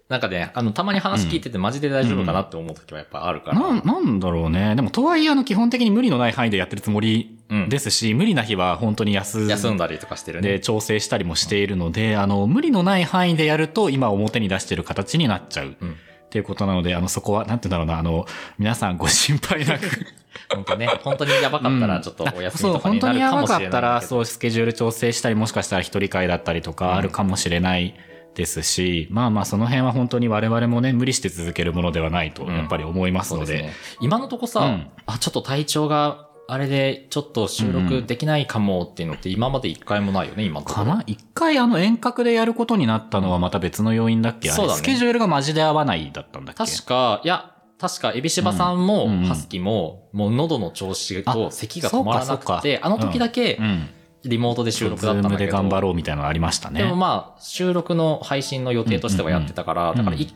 [0.07, 3.59] なんかね、あの、たまに話聞いててマジで大丈夫かなって思う時はやっぱあるから。
[3.59, 4.77] な、なんだろうね。
[4.77, 7.34] でも、とはいえ、あの、基本的に無理のない範囲でやってるつもりうん
[7.69, 10.61] ですし、無理な日は本当に休休んだりとかしてるでね。
[10.61, 15.77] 調整したりもしているので、あの、無理のない範囲でやると、今表に出してる形になっちゃう。
[15.81, 18.27] うんっていうことなので、あの、そこは、なんて言うんだろうな、あの、
[18.59, 19.85] 皆さんご心配なく。
[20.53, 24.01] 本当ね、本当にやばかったらちょっとお休みそう、とかにな本当にやるかもしれないばかったら。
[24.01, 27.95] そう、スケジュール調整したり、もしかしたら一人会だったりとかあるかもしれない
[28.35, 33.47] ですし、まあまあ、その辺は本当に我々もね、無理して続けるものではないと、うんやっぱり思いますので。
[33.47, 33.73] そうですね。
[34.01, 40.87] 今のとこさ、うんあ、ちょっと体調があれでちょっと収録できないかもっていうのって今まで一回もないよね、今のところ。
[40.87, 41.05] かな？
[41.07, 44.51] 一回あの遠隔でやることになったのはまた別の要因だっけ？
[44.51, 44.79] そうだね。
[44.79, 46.65] スケジュールがマジで合わないだったんだっけ？
[46.65, 53.89] 確か、いや、確か、エビシバさんも、うんうんハスキも、もう喉の調子とあ咳が止まらなくて、あの時だけうん。
[54.27, 55.39] リモートで収録だったんだけど。
[55.39, 56.81] ズームで頑張ろうみたいなのありましたね。
[56.83, 59.97] でもまあ、収録の配信の予定としてはやってたから、うん。
[59.99, 60.35] だからい、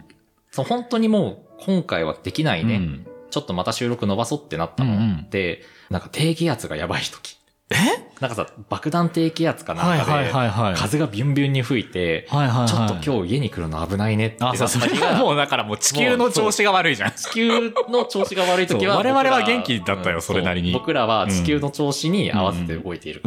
[0.51, 7.38] そう本当にもう、今回はできないね、うんちょっとまた収録伸ばそうってなったのって、なんか低気圧がやばい時。
[7.71, 7.77] え？
[8.21, 10.75] なんかさ、爆弾低気圧かなはいんかで、はいはいはい。
[10.75, 12.27] 風がビュンビュンに吹いて。
[12.29, 17.13] ちょっと今日家に来るの危ないねってなあ、ったそう、それ日が、はもうだからもう地球の調子が悪いじゃん。
[17.13, 23.23] 地球の調子が悪い時は、そう我々は元気だったようんそれなりにそう僕らは地球の調子に合わせて動いている。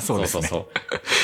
[0.00, 0.40] そうですね。
[0.40, 0.66] そうそう。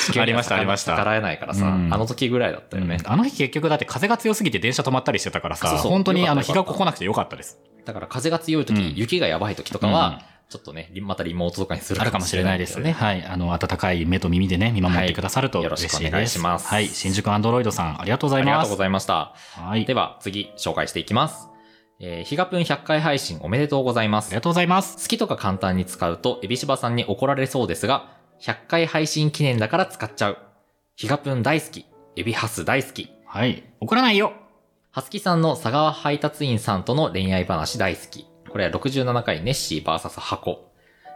[0.07, 2.97] 地球にはありましたありました逆らえないからさ、うんあの時ぐらいだったよね。
[2.99, 7.59] うんあの日結局だって風が強すぎて電車止まったりしてたからさ、そうそう本当にあの日が来なくてよかったです。
[7.85, 12.93] だから風が強い時、うん雪がやばい時とかは、ちょっとね、リまたリモートとかにするあるかもしれないですね。
[12.93, 13.23] はい。
[13.23, 15.77] あの、温かい目と耳でね、見守ってくださるとはいよろ。
[15.77, 16.89] しくお願いしますはい。
[16.89, 18.55] 新宿アンドロイドさん、ありがとうございます。
[18.55, 19.35] ありがとうございました。
[19.57, 19.85] はい。
[19.85, 21.49] では、次、紹介していきます。
[22.01, 24.41] えー、ヒガプン100回配信おめでとうございますありが。
[24.41, 24.97] とうございます。
[25.03, 30.39] 好きとか簡単に使うと、エビシバさんに怒られそうですが、100回配信記念だから使っちゃう。
[30.97, 31.85] ヒガプン大好き。
[32.17, 33.11] エビハス大好き。
[33.27, 33.65] はい。
[33.81, 34.33] 怒らないよ。
[34.91, 38.27] ハスキさんの佐川配達員さんとの恋愛話大好き。
[38.59, 40.73] これは67回ネッシー VS 箱。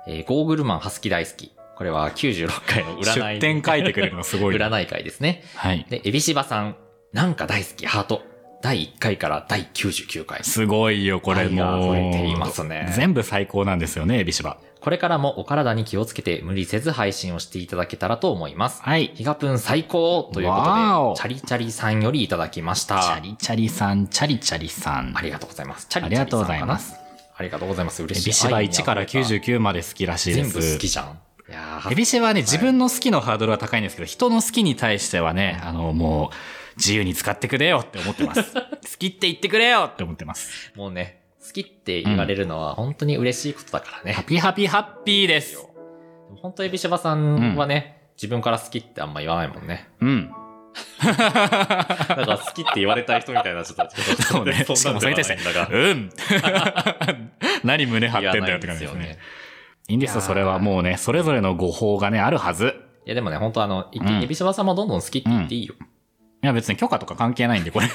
[0.06, 1.52] えーゴーグルマンハスキ大好き。
[1.76, 3.34] これは96回の占い。
[3.34, 4.54] 出典書いてくれるのすごい。
[4.54, 5.42] 占い会ですね。
[5.56, 5.84] はい。
[5.90, 6.76] で、エビシバさん、
[7.12, 8.22] なんか大好きハート。
[8.62, 10.44] 第1回から第99回。
[10.44, 11.96] すごいよ、これもう。
[11.96, 14.58] 溢れていますね全部最高なんですよね、エビシバ。
[14.80, 18.80] これからもお体に気をつけて無理せず配信をしていただけたらと思います。
[18.82, 19.10] はい。
[19.14, 20.70] ヒガプン最高ということで、
[21.16, 23.00] チャリチャリさんよりいただきました。
[23.00, 25.12] チャリチャリさん、チャリチャリさん。
[25.16, 25.88] ありがとうございます。
[25.88, 27.01] チャリありがとうございます。
[27.42, 28.02] ありがとうございます。
[28.02, 28.28] エ嬉しい。
[28.28, 30.54] ビシバ1から愛に溢れ99まで好きらしいです。
[30.54, 31.20] た全部好きじゃん。
[31.48, 36.36] いやーエビシバはね、自分の好きのハードルは高いんですけど、人の好きに対してはね、あの、もう、
[36.76, 38.54] 自由に使ってくれよって思ってます。
[38.54, 38.60] 好
[38.98, 40.72] きって言ってくれよって思ってます。
[40.76, 44.24] もうね、好きって言われるのは本当に嬉しいことだからハね。
[44.26, 45.58] ピハピハッピーです。
[46.40, 49.90] 本当エビシバさんはね、自分から好きってあんま言わないもんね。
[50.00, 50.32] うん。
[51.04, 54.64] なんか好きって言われたい人みたいなちょっと、そうね。
[54.64, 55.36] それに対して、
[55.72, 56.10] うん。
[57.64, 59.18] 何胸張ってんだよって感じですね。。
[59.88, 62.74] いいんですよ、それはもうね、それぞれの誤報がね、あるはず。
[63.04, 65.74] いやでもね、本当あの、言ってうんエビシバさんもどんどん好きって言っていいよ。
[66.44, 67.88] いや別に許可とか関係ないんで、これ。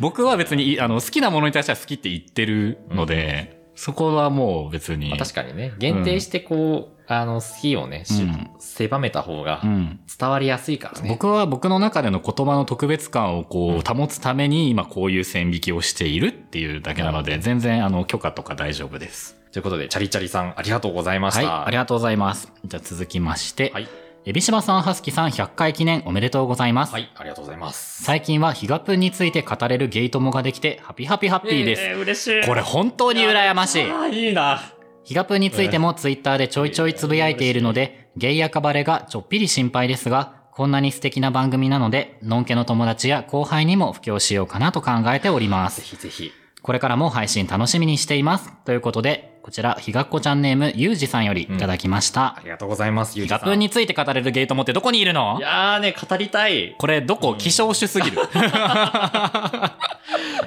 [0.00, 5.08] 僕は別に、あの、好きなものに対しては好きって言ってるので、そこはもう別に。
[5.08, 10.00] まあ確かにね、限定してこう、あの、好きをね、しうん狭めた方がうん。
[10.18, 11.08] 伝わりやすいからね。
[11.08, 19.38] 僕は僕の中での言葉の特別感をこう保つために今こういう線引きをしているっていうだけなので全然あの許可とか大丈夫です。
[19.50, 21.66] ということで、チャリチャリさん、ありがとうございましはい、た。
[21.66, 22.52] ありがとうございます。
[22.66, 23.88] じゃあ続きまして、はい。
[24.26, 26.92] エビシバさん、ハスキさん、100回記念おめでとうございます。
[26.92, 28.04] はい、ありがとうございます。
[28.04, 31.82] 最近はヒガプンについて語れるゲイ友ができて、ハピハピハッピーです。
[31.82, 32.46] えー嬉しい。
[32.46, 33.82] これ本当に羨ましい。
[33.90, 34.60] あーいいな。
[35.04, 45.96] ヒガプンについてもツイッターでちょいちょいつぶやいているので、ゲイやカバレがちょっぴり心配ですが、こんなに素敵な番組なので、のんけの友達や後輩にも布教しようかなと考えておりまぜす。
[45.96, 46.30] ひぜひ。
[46.62, 48.52] これからも配信楽しみにしています。
[48.64, 52.40] ということで、こちら、ひがっこちゃんネーム、ゆうじさんよりいただきましたあ。
[52.44, 53.18] りがとうございます。
[53.18, 55.36] ゆうじさんヒガプンについて語れるゲイ友ってどこにいるの？
[55.38, 56.76] いやーね、語りたい。
[56.78, 58.18] これどこ希少種すぎる。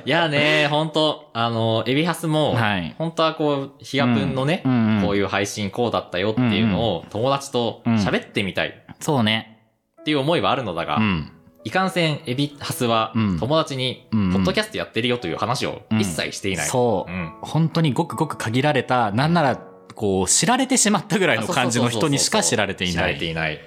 [0.05, 9.59] いやーね、ほんと、あの、エビハスも、はい本当はこう、ヒガプンのね、うんうんうんこういう配信こうだったよっていうのを友達と喋ってみたいっそうね。
[10.05, 11.31] ていう思いはあるのだが、うん。
[11.65, 16.67] いかんせんエビハスはうん友達に、うんポッドキャストやってるよという話を一切していない。
[16.67, 17.15] そうう。
[17.15, 17.33] ん。
[17.41, 19.55] 本当にごくごく限られた、なんなら、
[19.95, 23.13] こう、知られてしまったぐらいの感じの人にしか知られてい知らない。
[23.13, 23.59] れていない。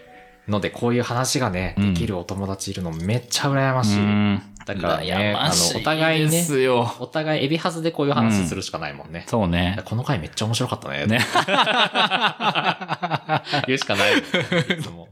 [0.48, 3.98] ので、こういう話がね、うんできるお友達いるのめっちゃ羨ましい。
[3.98, 6.92] うんだからね、羨あの、お互いね、すよ。
[6.98, 9.24] お互いエビハスでこういう話するしかないもんね。
[9.28, 9.78] そうね。
[9.84, 11.06] この回めっちゃ面白かったね。
[11.06, 11.20] ね。
[13.68, 14.18] 言うしかない。
[14.18, 15.06] いつも。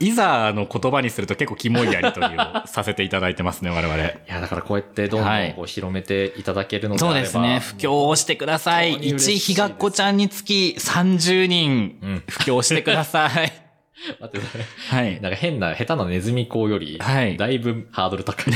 [0.00, 3.96] いざの言葉にすると結構キモいやりとりをさせていただいてますね、我々。
[3.96, 7.60] いや、だからこうやってどんどはいんこう広めていただけるのであれば、そうですね。
[7.60, 8.94] 布教をしてください。
[8.94, 12.24] い一ですひがっこちゃんにつき30人うん。
[12.28, 13.52] 布教してください。
[14.20, 14.46] 待って、
[14.90, 15.20] はい。
[15.20, 18.54] なんか変な、下手なネズミ講より、はいだいぶハードル高い。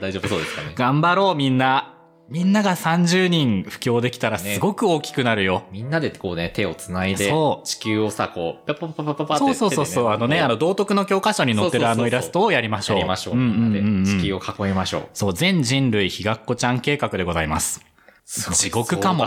[0.00, 0.72] 大丈夫そうですかね。
[0.76, 1.94] 頑張ろう、みんな。
[2.34, 5.62] みんなが30人布教できたらすごく大きくなるよ。
[5.70, 7.32] みんなでこうね、手を繋いで
[7.62, 10.08] 地球をさ、こう、パパパパパパってそうそうそうそう。
[10.08, 12.96] あのね、あの、道徳の教科書に載ってるあのイラストをやりましょう。
[12.96, 13.36] やりましょう。
[13.36, 15.08] んみんなでうんうんうん地球を囲いましょう。
[15.14, 17.84] そう、全人類ひがっこちゃん計画でございます。
[18.26, 19.26] 地獄かも。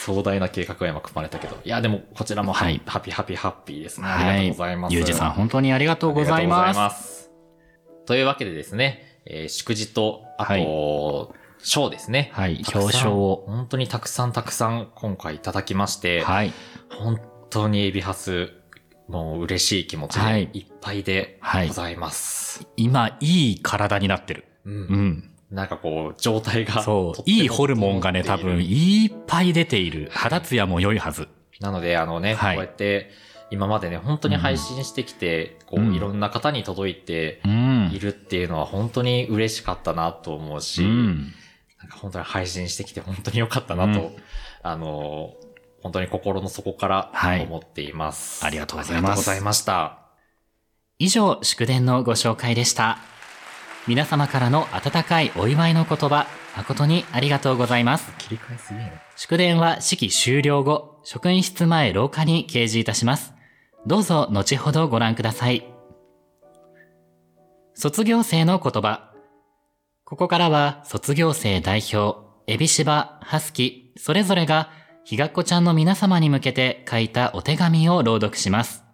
[0.00, 1.58] 壮大な計画が今組まれたけど。
[1.62, 4.06] いや、でも、こちらもハ,、はいハピハピハッピーですね。
[4.06, 4.40] あはい。
[4.44, 4.94] りがとうございます。
[4.94, 6.68] ゆうじさん、本当にありがとうございます。
[6.68, 7.30] ありがとうございます。
[8.06, 12.30] というわけでですね、えー祝辞と、あはいと、賞ですね。
[12.34, 16.52] はい表彰を本当にたくさんたくさん今回いただきまして、はい。
[16.90, 17.20] 本
[17.50, 18.52] 当にエビハス、
[19.08, 22.66] もう嬉しい気持ちはいでいっぱいではいございます。
[22.76, 24.44] 今、いい体になってる。
[24.64, 25.30] うんうん。
[25.50, 26.82] なんかこう、状態が。
[26.82, 30.08] そういいホルモンがね、多分、いっぱい出ている。
[30.12, 31.28] 肌ツヤも良いはず。
[31.60, 33.10] なので、あのね、はいこうやって、
[33.50, 37.98] 今までね、本当に配信してきて、こう、うんいろんな方に届いてうんい。
[37.98, 41.32] るっていうのは本当に嬉しかったなと思うし、うん。
[41.78, 44.16] なんか本当に配信してきて本当に良かったなと、うん
[44.62, 45.34] あの、
[45.82, 48.44] 本当に心の底からはい思っています。
[48.44, 49.98] ありがとうございますありがとうございました。
[50.98, 52.98] 以上、祝電のご紹介でした。
[53.86, 56.26] 皆様からの温かいお祝いの言葉、
[56.56, 58.10] 誠にありがとうございます。
[58.16, 59.02] 切り替えすげえね。
[59.16, 63.33] 祝電は式終了後、職員室前廊下に掲示いたします。
[63.86, 65.62] どうぞ後ほどご覧ください。
[67.74, 69.12] 卒業生の言葉。
[70.04, 74.70] ここからは卒業生代表、エビシバ、ハスキ、それぞれが、
[75.04, 78.84] ひがっこちゃんの皆様に向けて書いたお手紙を朗読します。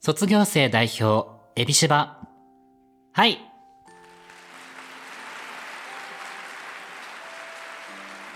[0.00, 2.18] 卒業生代表、エビシバ。
[3.12, 3.38] はい。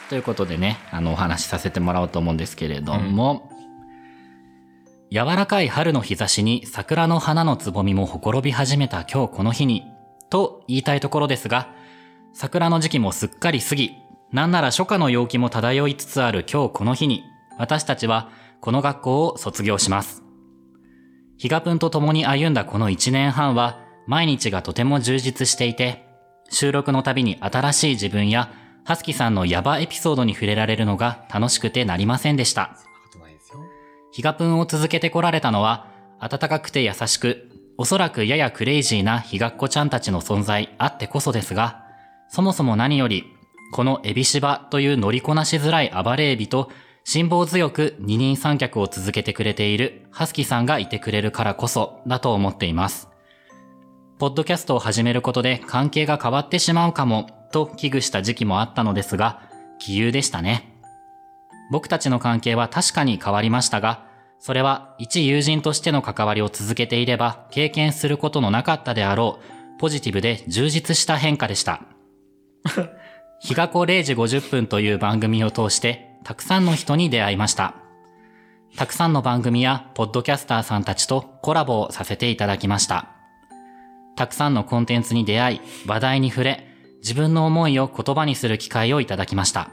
[0.08, 3.50] ということでね、あの、お話しさせてもらおうと思うんですけれども、
[5.12, 9.84] 柔らかい春の日差しに桜の花のつぼみもほころび始めた今日この日に、
[10.30, 11.72] と言いたいところですが、
[12.32, 13.92] 桜の時期もすっかり過ぎ、
[14.32, 17.22] なんなら初夏の陽気も漂いつつある今日この日に、
[17.56, 18.30] 私たちは
[18.60, 20.24] この学校を卒業します。
[21.38, 26.04] ひがぷんと共に歩んだこの一年半は、毎日がとても充実していて、
[26.50, 28.50] 収録のたびに新しい自分や、
[28.84, 32.76] ハスキさんのヤバエピソードに触れられるのが楽しくてなりませんでした。
[34.16, 35.88] ヒガプンを続けてこられたのは、
[36.20, 41.84] 温かくて優しく、おそらくややクレイジーなヒガッコちゃんたちの存在あってこそですが、
[42.30, 43.24] そもそも何より、
[43.74, 46.70] このエビシバという乗りこなしづらい暴れエビと、
[47.04, 53.10] 辛抱強く二人三脚を続けてくれているハスキさんがいてくれるからこそだと思っています。
[54.18, 59.42] ポッドキャストを始めることで関係が変わってしまうかもと危惧した時期もあったのですが、
[59.78, 60.72] 杞憂でしたね。
[61.70, 64.05] 僕たちの関係は確かに変わりましたが、
[64.38, 71.82] それは一友人としての関わりを続けていれば経験することのなかったであろうポジティブで充実した変化でした。
[73.40, 77.74] 日が子0時50分という番組を通してたくさんの人に出会いました。
[78.76, 83.08] たくさんの番組やポッドキャスターさんたちとコラボをさせていただきました。
[84.16, 86.66] たくさんのコンテンツに出会い、話題に触れ、
[86.98, 89.70] 自分の思いを言葉にする機会をいただきました。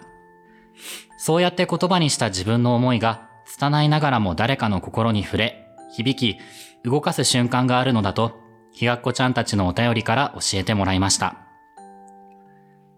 [1.18, 6.40] そうやって言葉にした自分の思いが拙いながらも誰かの心に触れ、響き、
[6.84, 8.40] 動かす瞬間があるのだと、
[8.72, 11.38] ひがっこちゃんたちのお便りから教えてもらいました。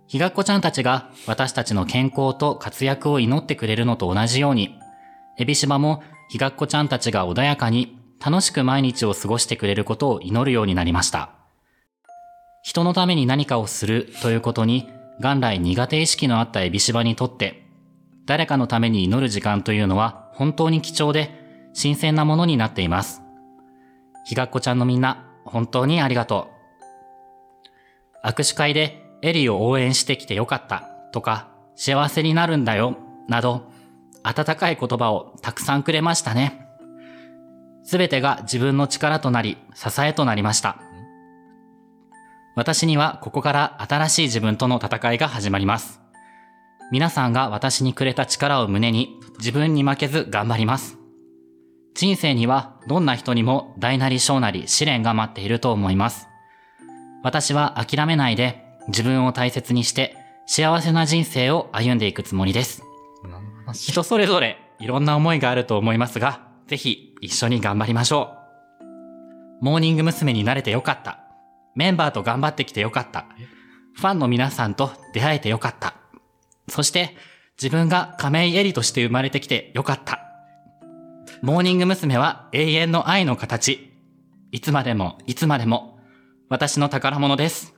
[0.08, 4.80] ひがっこちゃんたちが私たちの健康と活躍を祈ってくれるのと同じように、
[5.38, 11.32] エビシバもひがっこちゃんたちが穏やかに楽しく毎日を過ごしてくれることを祈るようになりました。
[12.64, 14.88] 人のために何かをするということに
[15.20, 17.68] 元来苦手意識のあったエビシバにとって、
[18.26, 21.32] 誰かのために祈る時間というのは本当に貴重で
[21.74, 23.22] 新鮮なものになっています。
[24.26, 26.50] ひがっこちゃんのみんな、本当にありがと
[28.24, 28.28] う。
[28.28, 30.82] 握手会でエリを応援してきてよかった
[31.12, 33.72] とか、幸せになるんだよ、など、
[34.24, 36.68] 温かい言葉をたくさんくれましたね。
[37.84, 40.78] すべてが自分の力となり、支えとなりました。
[42.56, 46.02] 私にはここから新しい自分との戦いが始まります。
[46.92, 50.98] 皆さんが私にくれた力を胸に自分に負けず頑張ります。
[51.94, 56.28] 人生にはどんな人にも大なり小なり試練が待っていると思います。
[57.24, 60.16] 私は諦めないで自分を大切にして
[60.46, 62.84] 幸せな人生を歩んでいくつもりです。
[63.74, 68.36] 人それぞれいろんな思いがあると思いますが、ぜひ一緒に頑張りましょ
[69.62, 69.64] う。
[69.64, 70.34] モーニング娘。
[70.34, 71.20] になれてよかった。
[71.76, 73.26] メンバーと頑張ってきてよかった。
[73.96, 75.96] ファンの皆さんと出会えてよかった。
[76.68, 77.16] そして
[77.62, 80.20] 自分が亀井絵里として生まれてきてよかった。
[81.42, 82.18] モーニング娘。
[82.18, 83.92] は永遠の愛の形。
[84.52, 86.00] いつまでもいつまでも
[86.50, 87.74] 私の宝物です。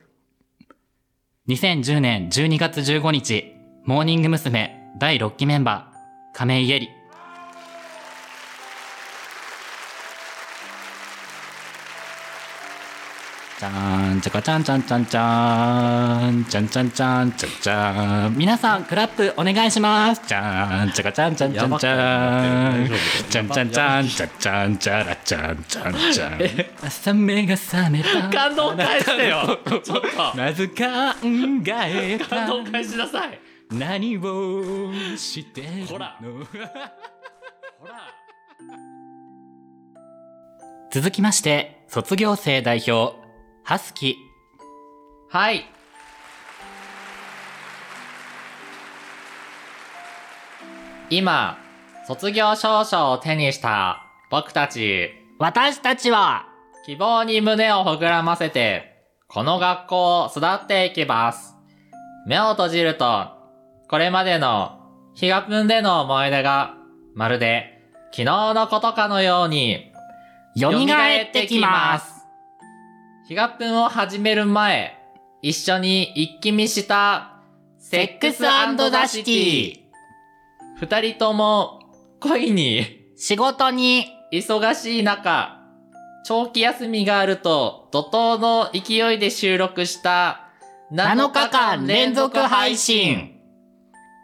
[1.48, 3.54] 2010年12月15日、
[3.84, 4.74] モーニング娘。
[4.98, 6.97] 第6期メンバー、亀井絵里。
[13.58, 18.38] じゃん、ちゃかちゃんちゃんちゃんちゃん、ちゃんちゃんちゃんちゃんちゃん。
[18.38, 20.22] 皆さん、クラップお願いします。
[20.28, 22.88] じゃーん、ちゃかちゃんちゃんちゃんちゃん。
[23.28, 26.38] ちゃんちゃんちゃんちゃんちゃんちゃらちゃんちゃんちゃん。
[26.86, 28.28] 朝目が覚めた。
[28.28, 30.02] 感動返してよちょっと
[30.36, 30.74] まず考
[31.66, 33.40] えた感動返しなさい
[33.72, 36.28] 何をしてるのほらほ
[37.88, 37.92] ら
[40.92, 43.27] 続きまして卒業生代表
[43.68, 44.16] ハスキ
[45.28, 45.66] はい。
[51.10, 51.58] 今
[52.06, 55.10] 卒業証書を手にした僕たち。
[55.38, 56.46] 私たちは
[56.86, 61.54] 希望に胸を膨らませて、この学校を育っていきます。
[62.26, 63.26] 目を閉じると、
[63.90, 64.80] これまでの、
[65.12, 66.74] 日が分での思い出が、
[67.14, 69.92] まるで、昨日のことかのように、
[70.56, 72.17] 蘇ってきます
[73.28, 74.96] 日が分を始める前、
[75.42, 77.42] 一緒に一気見した、
[77.78, 79.74] セックスザシティ
[80.80, 81.78] 二人とも、
[82.20, 84.06] 恋に、仕事に。
[84.32, 85.58] 忙しい中、
[86.24, 90.50] 長期休みがあると怒涛の勢いで収録した
[90.92, 93.40] 7日間連続配信。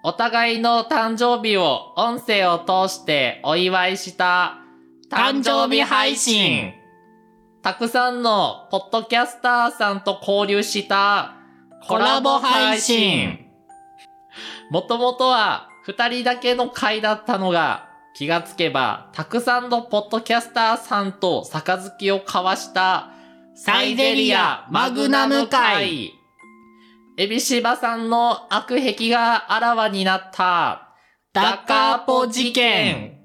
[0.03, 4.59] お互いの誕生日を音声を通してお祝いした
[5.11, 6.75] 誕生日配信
[7.65, 11.37] たくさんのポッドキャスターさんと交流した
[11.89, 13.47] コラボ配信。
[14.71, 23.13] もともとは二人だけの回だったのが気がつけばたくさんのポッドキャスターさんと杯を交わした
[23.55, 26.13] サイゼリアマグナム会。
[27.17, 30.91] エビシバさんの悪癖があらわになった
[31.33, 33.21] ダカポ事件。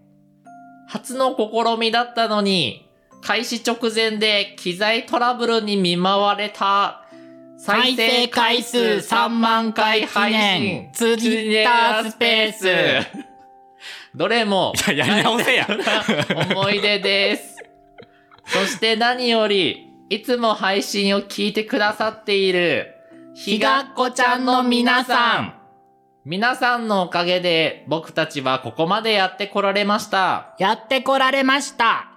[0.87, 2.88] 初の試みだったのに
[3.21, 7.05] 開始直前で機材トラブルに見舞われた。
[7.57, 10.91] 再生回数3万回記念。
[10.93, 13.29] ツイッタースペース。
[14.15, 14.73] どれも。
[14.87, 15.67] いややり直せや。
[16.51, 17.57] 思い出です。
[18.45, 22.95] そして何より、いつも配信を聞いてくださっている、
[23.35, 25.53] ひがっこちゃんの皆さん。
[26.25, 30.55] 皆さんのおかげで僕たちはここまでやってこられました。
[30.59, 32.08] やってこられました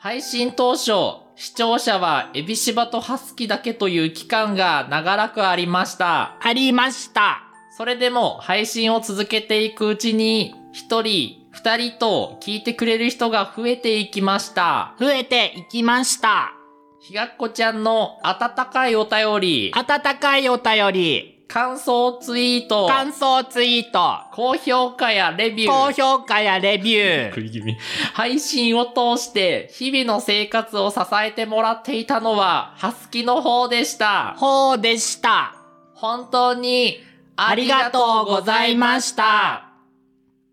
[0.00, 0.92] 配信当初、
[1.34, 6.36] 視聴者はエビシバとハスキだけという期間が長らくありました。
[6.40, 7.42] ありました
[7.76, 14.94] それでも配信を続けていくうちに、一人、二人と聞いてくれる人が増えていきました。
[15.00, 16.52] 増えていきました
[17.00, 27.76] ひがっこちゃんの温かいお便り、温かいお便り感想ツイート、感想ツイート高評価やレビュ高ー、評価やレビューい気味。
[28.12, 34.34] 配信を通して日々の生活を支えてもらっていたのは、ハスキの方でした。
[34.36, 35.54] ほうでした
[35.94, 37.00] 本当に
[37.36, 39.70] ありがとうございました。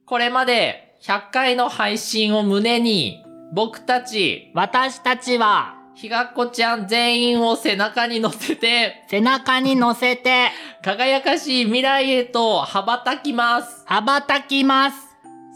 [0.06, 3.22] これまで100回の配信を胸に、
[3.54, 10.50] 僕たち、私たちは、ひがっこちゃん全員を背中に乗せて、背中に乗せて、
[10.84, 13.84] 輝かしい未来へと羽ばたきます。
[13.86, 14.98] 羽ばたきます。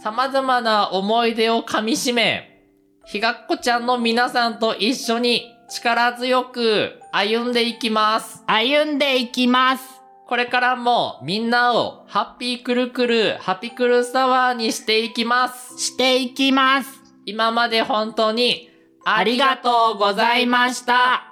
[0.02, 2.64] 様々な思い出を噛み締め、
[3.06, 8.42] ひがっこちゃんの皆さんと一緒に力強く歩んでいきます。
[8.48, 9.84] 歩んでいきます。
[10.26, 15.78] これからもみんなをハッピーくるくる、ハピクルサワーにしていきます。
[15.78, 16.90] していきます。
[17.26, 18.69] 今まで本当に
[19.12, 21.24] ありがとうございました。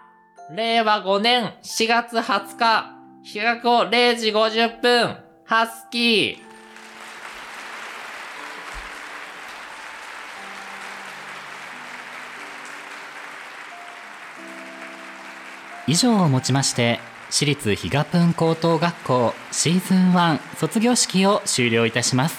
[0.52, 6.48] 令和5年4月20日、日が子0時50分、ハスキー。
[15.86, 17.00] 以上をもちまして
[17.30, 22.38] 私立比嘉プン高等学校シーズン1卒業式を終了いたします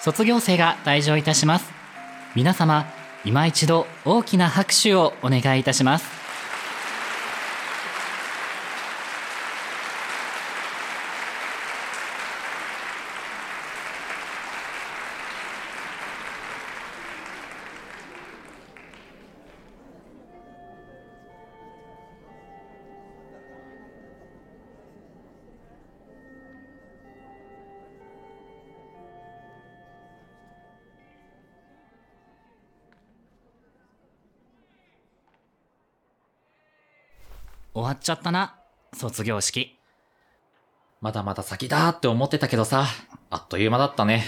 [0.00, 1.72] 卒業生が退場いたします
[2.36, 2.86] 皆様
[3.24, 6.13] 今一度大きな拍手をお願いいたします。
[38.04, 38.54] ちゃったな
[38.92, 39.80] 卒業式
[41.00, 42.86] まだまだ先だって思ってたけどさ、
[43.30, 44.24] あっという間だったね。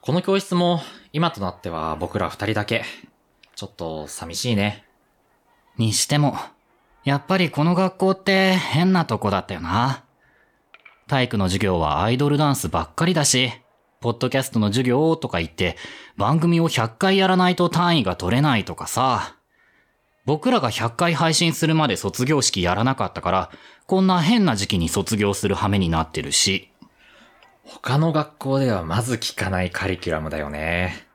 [0.00, 0.80] この教室も
[1.12, 2.84] 今となっては僕ら二人だけ。
[3.54, 4.84] ちょっと寂しいね。
[5.78, 6.36] にしても
[7.04, 10.04] やっぱりこの学校って変なとこだったよな
[11.06, 13.52] 体育の授業はアイドルダンスばっかりだし
[14.00, 15.76] ポッドキャストの授業とか言って
[16.16, 19.35] 番組を100回やらないと単位が取れないとかさ
[20.26, 23.50] 僕らが100回配信するまで卒業式やらなかったから
[23.86, 26.70] こんな変な時期に卒業する羽目になってるし
[27.66, 31.06] 他の学校ではまず聞かないカリキュラムだよね。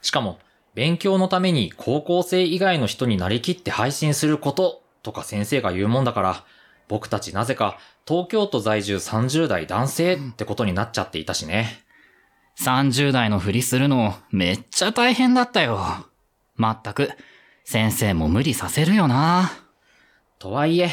[0.00, 0.38] しかも、
[0.74, 6.44] 勉強のために高校生以外の人になりきって配信することとか先生が言うもんだから、
[6.88, 11.82] 僕たちなぜか東京都在住30代男性ってことになっちゃっていたしね。
[12.60, 15.80] 30代のふりするのめっちゃ大変だったよ。
[16.54, 17.10] まったく、
[17.64, 19.50] 先生も無理させるよな。
[20.38, 20.90] とはいえ、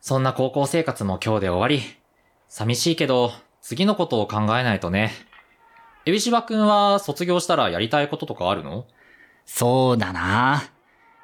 [0.00, 1.82] そんな高校生活も今日で終わり。
[2.48, 3.32] 寂しいけど、
[3.62, 5.12] 次のことを考えないとね。
[6.06, 8.86] エビシバくんは卒業したらやりたいこととかあるの？
[9.46, 10.64] そうだな。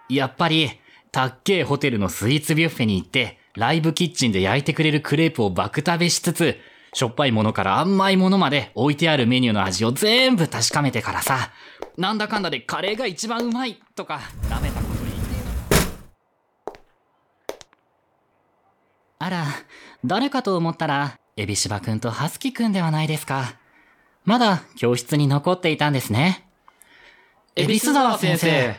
[0.09, 0.71] やっぱり、
[1.11, 6.59] たっけえホテルのスイーツビュッフェに行って、ライブキッチンで焼いてくれるクレープを爆食べしつつ、
[6.93, 11.51] しょっぱいものから甘いものまで置いてあるメニューの味を全部確かめてからさ、
[11.97, 15.17] なんだかんだでカレーが一番うまいとか、舐めたこと言って
[19.19, 19.47] あら、
[20.05, 23.57] 誰かと思ったら、エビシバくんとハスキくんではないですか。
[24.25, 26.49] まだ教室に残っていたんですね。
[27.55, 28.77] エビス沢先生。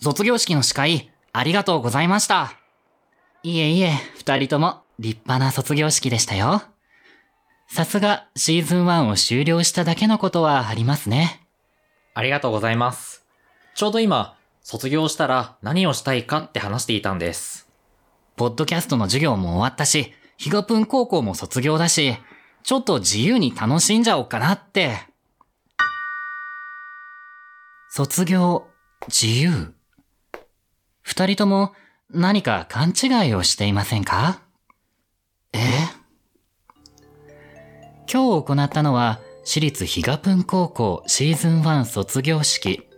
[0.00, 2.54] 卒業式の司会、ありがとうございました。
[3.42, 6.62] いえいえ、二人とも立派な卒業式でしたよ。
[7.68, 11.46] さすがシーズン1を終了しただけのことはありますね。
[12.14, 13.24] ありがとうございます。
[13.74, 17.69] ちょうど今、卒業したら何をしたいかって話していたんです。
[18.40, 22.16] ポッドキャストの授業も終わったし、ヒガプン高校も卒業だし、
[22.62, 24.96] ちょっと自由に楽しんじゃおうかなって。
[27.90, 28.66] 卒業、
[29.08, 29.74] 自由？
[31.02, 31.74] 二人とも
[32.08, 34.40] 何か勘違いをしていませんか？
[35.52, 35.58] え？
[38.10, 42.88] 今日行ったのは私立比嘉プン高校シーズン1卒業式。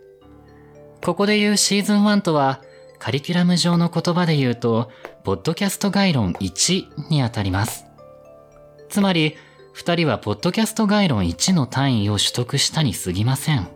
[1.03, 2.61] ここで言うシーズン1とは
[2.97, 4.89] カリキュラム上の言葉で言うと、
[5.23, 7.85] ポッドキャスト概論1にあたります。
[8.89, 9.37] つまり、
[9.71, 13.69] 二人はポッドキャスト概論1の単位を取得したに過ぎません。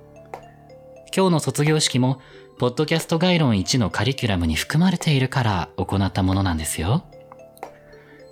[1.15, 2.19] 今日の卒業式も、
[2.60, 7.06] ポッドキャスト概論1のカリキュラムに含まれているから行ったものなんですよ。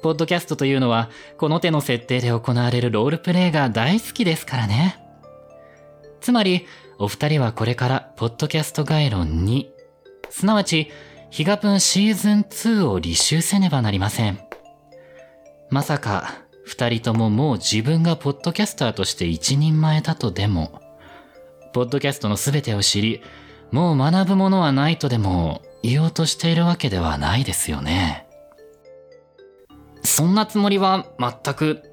[0.02, 5.00] ポッドキャストというのは、この手の設定で行われるロールプレイが大好きですからね。
[6.20, 6.66] つまり、
[7.00, 9.68] お二人はこれから、ポッドキャスト概論2、
[10.30, 10.92] すなわち、
[11.36, 14.40] ヒガプンシーズン2を履修せねばなりません。
[15.70, 16.34] まさか、
[16.64, 20.80] 二人とももう自分がポッドキャスターとして一人前だとでも、
[21.74, 23.22] ポッドキャストの全てを知り、
[23.70, 28.30] もう学ぶものはないとでも言おうとしているわけではないですよね。
[30.06, 31.84] そんなつもりは全く、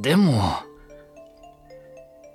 [0.00, 0.54] でも、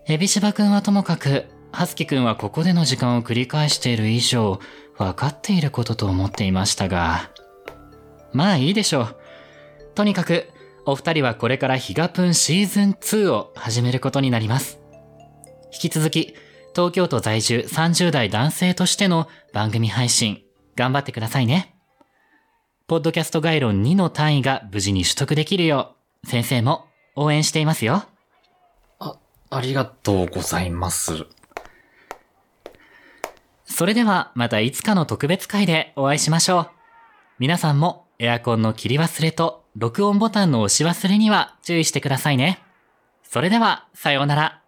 [0.07, 4.59] エビシバくんはともかく、ハスキくんはここでの時間を繰り返している以上、
[4.97, 7.30] 分かっていることと思っていましたが。
[8.34, 9.15] まあいいでしょう。
[9.95, 10.49] とにかく、
[10.85, 14.80] お二人はこれからヒガプンシーズン2を始めることになります。
[15.73, 16.35] 引き続き、
[16.76, 20.43] 東京都在住30代男性としての番組配信、
[20.76, 21.76] 頑張ってくださいね。
[22.88, 26.85] ポッドキャスト概論2の単位が無事に取得できるよう、先生も
[27.15, 28.03] 応援していますよ。
[28.99, 29.17] あ、
[29.49, 31.26] ありがとうございます。
[33.76, 36.69] それではまたいつかの特別会でお会いしましょう。
[37.39, 42.64] 皆さんもエアコンの切り忘れと録音ボタンの押し忘れには注意してくださいね。
[43.22, 44.61] それでは、さようなら。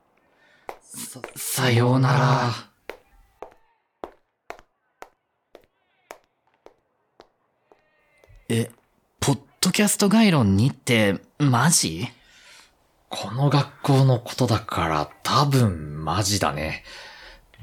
[0.82, 2.52] さ、さようなら。
[8.50, 8.70] え、
[9.22, 12.10] ポッドキャスト概論2って、マジ？
[13.08, 16.84] この学校のことだから多分マジだね。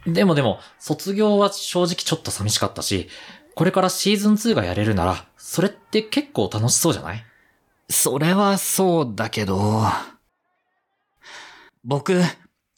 [0.06, 3.09] でもでも、卒業は正直ちょっと寂しかったし、
[3.55, 7.24] これからシーズン2がやれるなら、それって結構楽しそうじゃない？
[7.89, 9.82] それはそうだけど。
[11.85, 12.20] 僕、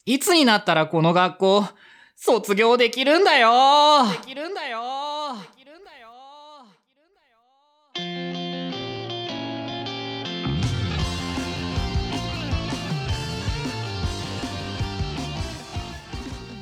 [0.05, 1.65] いつになったらこの学校、
[2.15, 3.51] 卒業できるんだよ
[4.11, 4.81] できるんだよ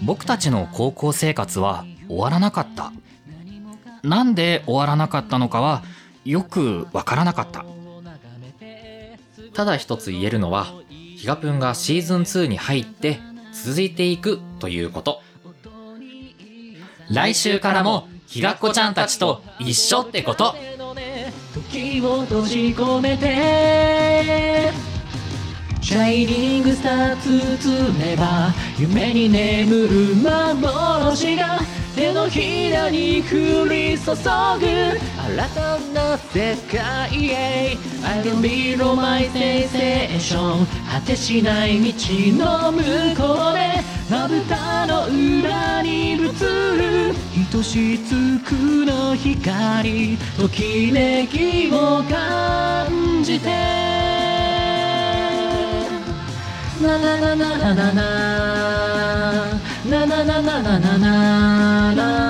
[0.05, 2.93] 僕たちの高校生活は終わらなかった。
[4.03, 5.83] なんで終わらなかったのかは
[6.23, 7.65] よくわからなかった。
[9.53, 13.19] ただ一つ言えるのは、ヒガプンがシーズン2に入って
[13.51, 15.21] 続いていくということ。
[17.09, 20.55] 来週からもひがっこちゃんたちと一緒ってこと
[21.53, 24.71] 時を閉じ込めて
[25.85, 31.59] シャイニングスター包めば夢に眠る幻が
[31.95, 37.77] 手のひらに降り注ぐ新たな世界へ。
[38.03, 41.93] I can be my sensation 果てしない道
[42.33, 42.81] の向
[43.15, 47.13] こうでまぶたの裏に映る
[47.53, 48.53] 愛しつく
[48.87, 50.17] の光。
[50.35, 53.94] ときめきを感じて。
[56.85, 57.91] なななななな
[59.85, 62.24] なななななななな